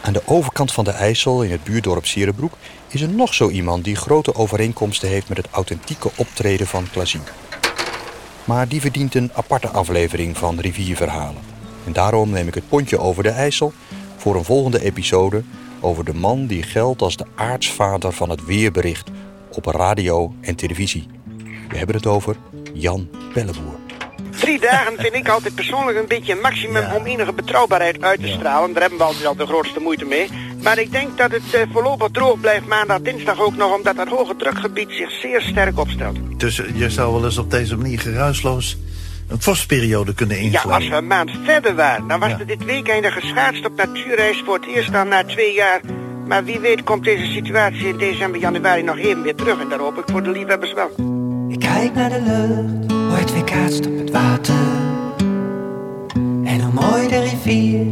Aan 0.00 0.12
de 0.12 0.22
overkant 0.24 0.72
van 0.72 0.84
de 0.84 0.90
IJssel 0.90 1.42
in 1.42 1.50
het 1.50 1.64
buurdorp 1.64 2.06
Sierenbroek 2.06 2.52
is 2.88 3.00
er 3.00 3.08
nog 3.08 3.34
zo 3.34 3.48
iemand 3.48 3.84
die 3.84 3.96
grote 3.96 4.34
overeenkomsten 4.34 5.08
heeft 5.08 5.28
met 5.28 5.36
het 5.36 5.48
authentieke 5.50 6.10
optreden 6.16 6.66
van 6.66 6.90
Klazien. 6.90 7.22
Maar 8.44 8.68
die 8.68 8.80
verdient 8.80 9.14
een 9.14 9.30
aparte 9.34 9.68
aflevering 9.68 10.36
van 10.36 10.60
Rivierverhalen. 10.60 11.42
En 11.86 11.92
daarom 11.92 12.30
neem 12.30 12.48
ik 12.48 12.54
het 12.54 12.68
pontje 12.68 12.98
over 12.98 13.22
de 13.22 13.30
IJssel 13.30 13.72
voor 14.16 14.36
een 14.36 14.44
volgende 14.44 14.82
episode 14.82 15.42
over 15.80 16.04
de 16.04 16.14
man 16.14 16.46
die 16.46 16.62
geldt 16.62 17.02
als 17.02 17.16
de 17.16 17.26
aartsvader 17.34 18.12
van 18.12 18.30
het 18.30 18.44
weerbericht 18.44 19.10
op 19.56 19.66
radio 19.66 20.34
en 20.40 20.54
televisie. 20.54 21.06
We 21.68 21.76
hebben 21.78 21.96
het 21.96 22.06
over 22.06 22.36
Jan 22.72 23.08
Pelleboer. 23.32 23.76
Drie 24.40 24.60
dagen 24.60 24.92
vind 24.98 25.14
ik 25.14 25.28
altijd 25.28 25.54
persoonlijk 25.54 25.98
een 25.98 26.06
beetje 26.08 26.32
een 26.32 26.40
maximum 26.40 26.84
om 26.92 27.04
enige 27.04 27.32
betrouwbaarheid 27.32 28.02
uit 28.02 28.20
te 28.20 28.28
stralen. 28.28 28.72
Daar 28.72 28.80
hebben 28.80 28.98
we 28.98 29.04
altijd 29.04 29.26
al 29.26 29.36
de 29.36 29.46
grootste 29.46 29.80
moeite 29.80 30.04
mee. 30.04 30.28
Maar 30.62 30.78
ik 30.78 30.92
denk 30.92 31.18
dat 31.18 31.30
het 31.30 31.54
eh, 31.54 31.60
voorlopig 31.72 32.08
droog 32.10 32.40
blijft 32.40 32.66
maandag, 32.66 33.00
dinsdag 33.00 33.40
ook 33.40 33.56
nog, 33.56 33.76
omdat 33.76 33.96
dat 33.96 34.08
hoge 34.08 34.36
drukgebied 34.36 34.88
zich 34.90 35.10
zeer 35.10 35.40
sterk 35.40 35.78
opstelt. 35.78 36.16
Dus 36.40 36.58
eh, 36.60 36.78
je 36.78 36.90
zou 36.90 37.12
wel 37.12 37.24
eens 37.24 37.38
op 37.38 37.50
deze 37.50 37.76
manier 37.76 38.00
geruisloos 38.00 38.76
een 39.28 39.42
vorstperiode 39.42 40.14
kunnen 40.14 40.36
Ja, 40.36 40.42
inslaan. 40.42 40.72
als 40.72 40.88
we 40.88 40.94
een 40.94 41.06
maand 41.06 41.30
verder 41.44 41.74
waren, 41.74 42.08
dan 42.08 42.20
was 42.20 42.28
Ja. 42.30 42.38
er 42.38 42.46
dit 42.46 42.64
weekend 42.64 43.06
geschaatst 43.06 43.64
op 43.66 43.76
natuurreis 43.76 44.42
voor 44.44 44.54
het 44.54 44.66
eerst 44.66 44.92
dan 44.92 45.08
na 45.08 45.24
twee 45.24 45.54
jaar. 45.54 45.80
Maar 46.26 46.44
wie 46.44 46.60
weet 46.60 46.82
komt 46.82 47.04
deze 47.04 47.26
situatie 47.26 47.88
in 47.88 47.96
december, 47.96 48.40
januari 48.40 48.82
nog 48.82 48.98
even 48.98 49.22
weer 49.22 49.34
terug. 49.34 49.60
En 49.60 49.68
daar 49.68 49.78
hoop 49.78 49.98
ik 49.98 50.04
voor 50.06 50.22
de 50.22 50.30
liefhebbers 50.30 50.72
wel. 50.72 50.90
Ik 51.48 51.58
kijk 51.58 51.94
naar 51.94 52.10
de 52.10 52.20
lucht, 52.20 52.92
hoe 52.92 53.18
het 53.18 53.32
weer 53.32 53.44
kaatst 53.44 53.86
op 53.86 53.98
het 53.98 54.10
water. 54.10 54.54
En 56.44 56.60
hoe 56.60 56.72
mooi 56.72 57.08
de 57.08 57.20
rivier 57.20 57.86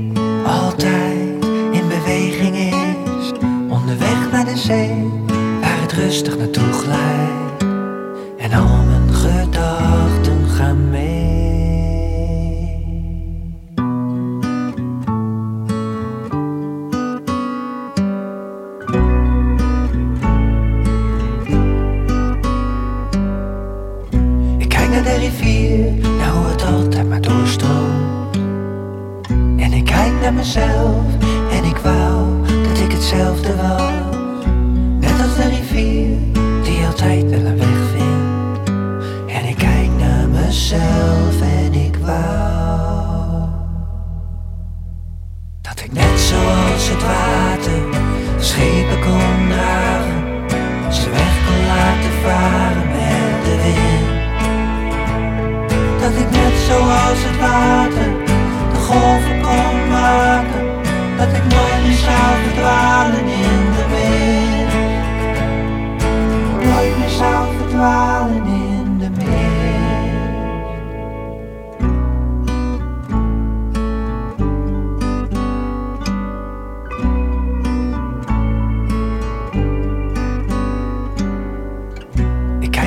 altijd 0.47 1.45
in 1.73 1.89
beweging 1.89 2.57
is. 2.57 3.33
Onderweg 3.69 4.31
naar 4.31 4.45
de 4.45 4.57
zee, 4.57 5.11
waar 5.61 5.81
het 5.81 5.93
rustig 5.93 6.39
naartoe 6.39 6.73
glijdt. 6.73 7.63
En 8.37 8.53
al 8.53 8.85
mijn 8.85 9.15
gedachten 9.15 10.12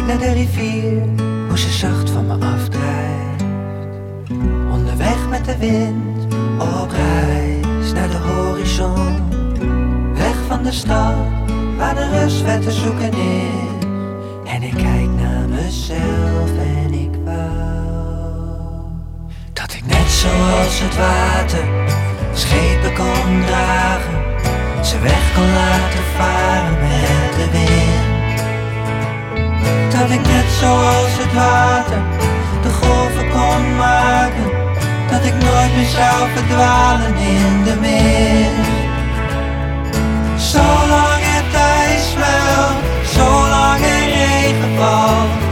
naar 0.05 0.17
de 0.17 0.31
rivier, 0.31 1.01
hoe 1.47 1.57
ze 1.57 1.69
zacht 1.69 2.09
van 2.09 2.27
me 2.27 2.33
afdrijft. 2.33 3.43
Onderweg 4.71 5.29
met 5.29 5.45
de 5.45 5.57
wind, 5.57 6.33
op 6.59 6.91
reis 6.91 7.93
naar 7.93 8.09
de 8.09 8.17
horizon. 8.17 9.15
Weg 10.13 10.35
van 10.47 10.63
de 10.63 10.71
stad, 10.71 11.15
waar 11.77 11.95
de 11.95 12.19
rust 12.19 12.43
weer 12.43 12.59
te 12.59 12.71
zoeken 12.71 13.11
is. 13.13 13.83
En 14.45 14.63
ik 14.63 14.73
kijk 14.73 15.09
naar 15.21 15.49
mezelf 15.49 16.49
en 16.57 16.93
ik 16.93 17.15
wou 17.23 18.45
dat 19.53 19.73
ik 19.73 19.85
net 19.85 20.09
zoals 20.09 20.79
het 20.79 20.95
water 20.97 21.63
schepen 22.33 22.93
kon 22.93 23.45
dragen. 23.45 24.23
Ze 24.85 24.99
weg 24.99 25.33
kon 25.33 25.53
laten 25.53 26.03
varen 26.17 26.79
met 26.79 27.35
de 27.35 27.49
wind. 27.51 27.94
Dat 30.05 30.13
ik 30.13 30.27
net 30.27 30.49
zoals 30.59 31.13
het 31.21 31.33
water 31.33 32.01
de 32.61 32.69
golven 32.69 33.29
kon 33.29 33.75
maken. 33.75 34.47
Dat 35.11 35.23
ik 35.25 35.33
nooit 35.33 35.75
meer 35.75 35.91
zou 35.99 36.29
verdwalen 36.35 37.15
in 37.15 37.63
de 37.63 37.75
mist. 37.85 38.69
Zolang 40.51 41.21
het 41.35 41.53
ijs 41.79 42.11
smelt, 42.11 42.77
zolang 43.15 43.81
er 43.81 44.05
regen 44.17 44.77
valt, 44.77 45.44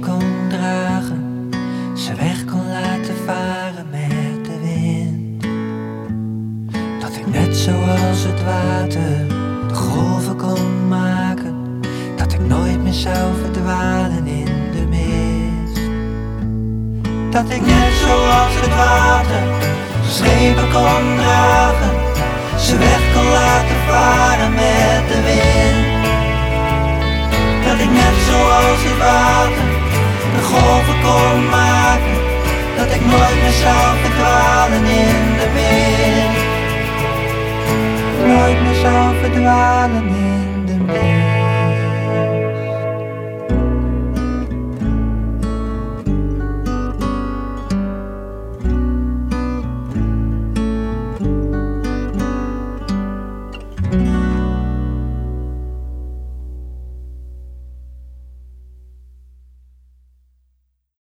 kon 0.00 0.48
dragen, 0.48 1.50
ze 1.96 2.14
weg 2.14 2.44
kon 2.44 2.68
laten 2.68 3.16
varen 3.26 3.86
met 3.90 4.44
de 4.44 4.58
wind. 4.62 5.42
Dat 7.00 7.16
ik 7.16 7.26
net 7.26 7.56
zoals 7.56 8.24
het 8.24 8.44
water 8.44 9.26
de 9.68 9.74
golven 9.74 10.36
kon 10.36 10.88
maken, 10.88 11.80
dat 12.16 12.32
ik 12.32 12.40
nooit 12.40 12.82
meer 12.82 12.92
zou 12.92 13.34
verdwalen 13.42 14.26
in 14.26 14.44
de 14.72 14.86
mist. 14.88 15.80
Dat 17.30 17.50
ik 17.50 17.60
net 17.60 17.92
zoals 18.04 18.54
het 18.54 18.74
water 18.76 19.42
schepen 20.06 20.70
kon 20.72 21.16
dragen, 21.16 21.90
ze 22.58 22.78
weg 22.78 23.12
kon 23.14 23.24
laten 23.24 23.76
varen 23.88 24.52
met 24.52 25.02
de 25.08 25.20
wind. 25.28 25.88
Dat 27.64 27.78
ik 27.78 27.90
net 27.90 28.16
zoals 28.28 28.82
het 28.82 28.98
water 28.98 29.69
de 30.36 30.42
golven 30.42 30.96
kon 31.04 31.48
maken, 31.48 32.16
dat 32.76 32.94
ik 32.94 33.00
nooit 33.00 33.42
meer 33.42 33.58
zou 33.64 33.96
verdwalen 34.02 34.84
in 34.84 35.36
de 35.40 35.48
wind. 35.56 36.38
Nooit 38.26 38.62
meer 38.62 38.74
zou 38.74 39.14
verdwalen 39.22 40.06
in 40.08 40.66
de 40.66 40.92
wind. 40.92 41.29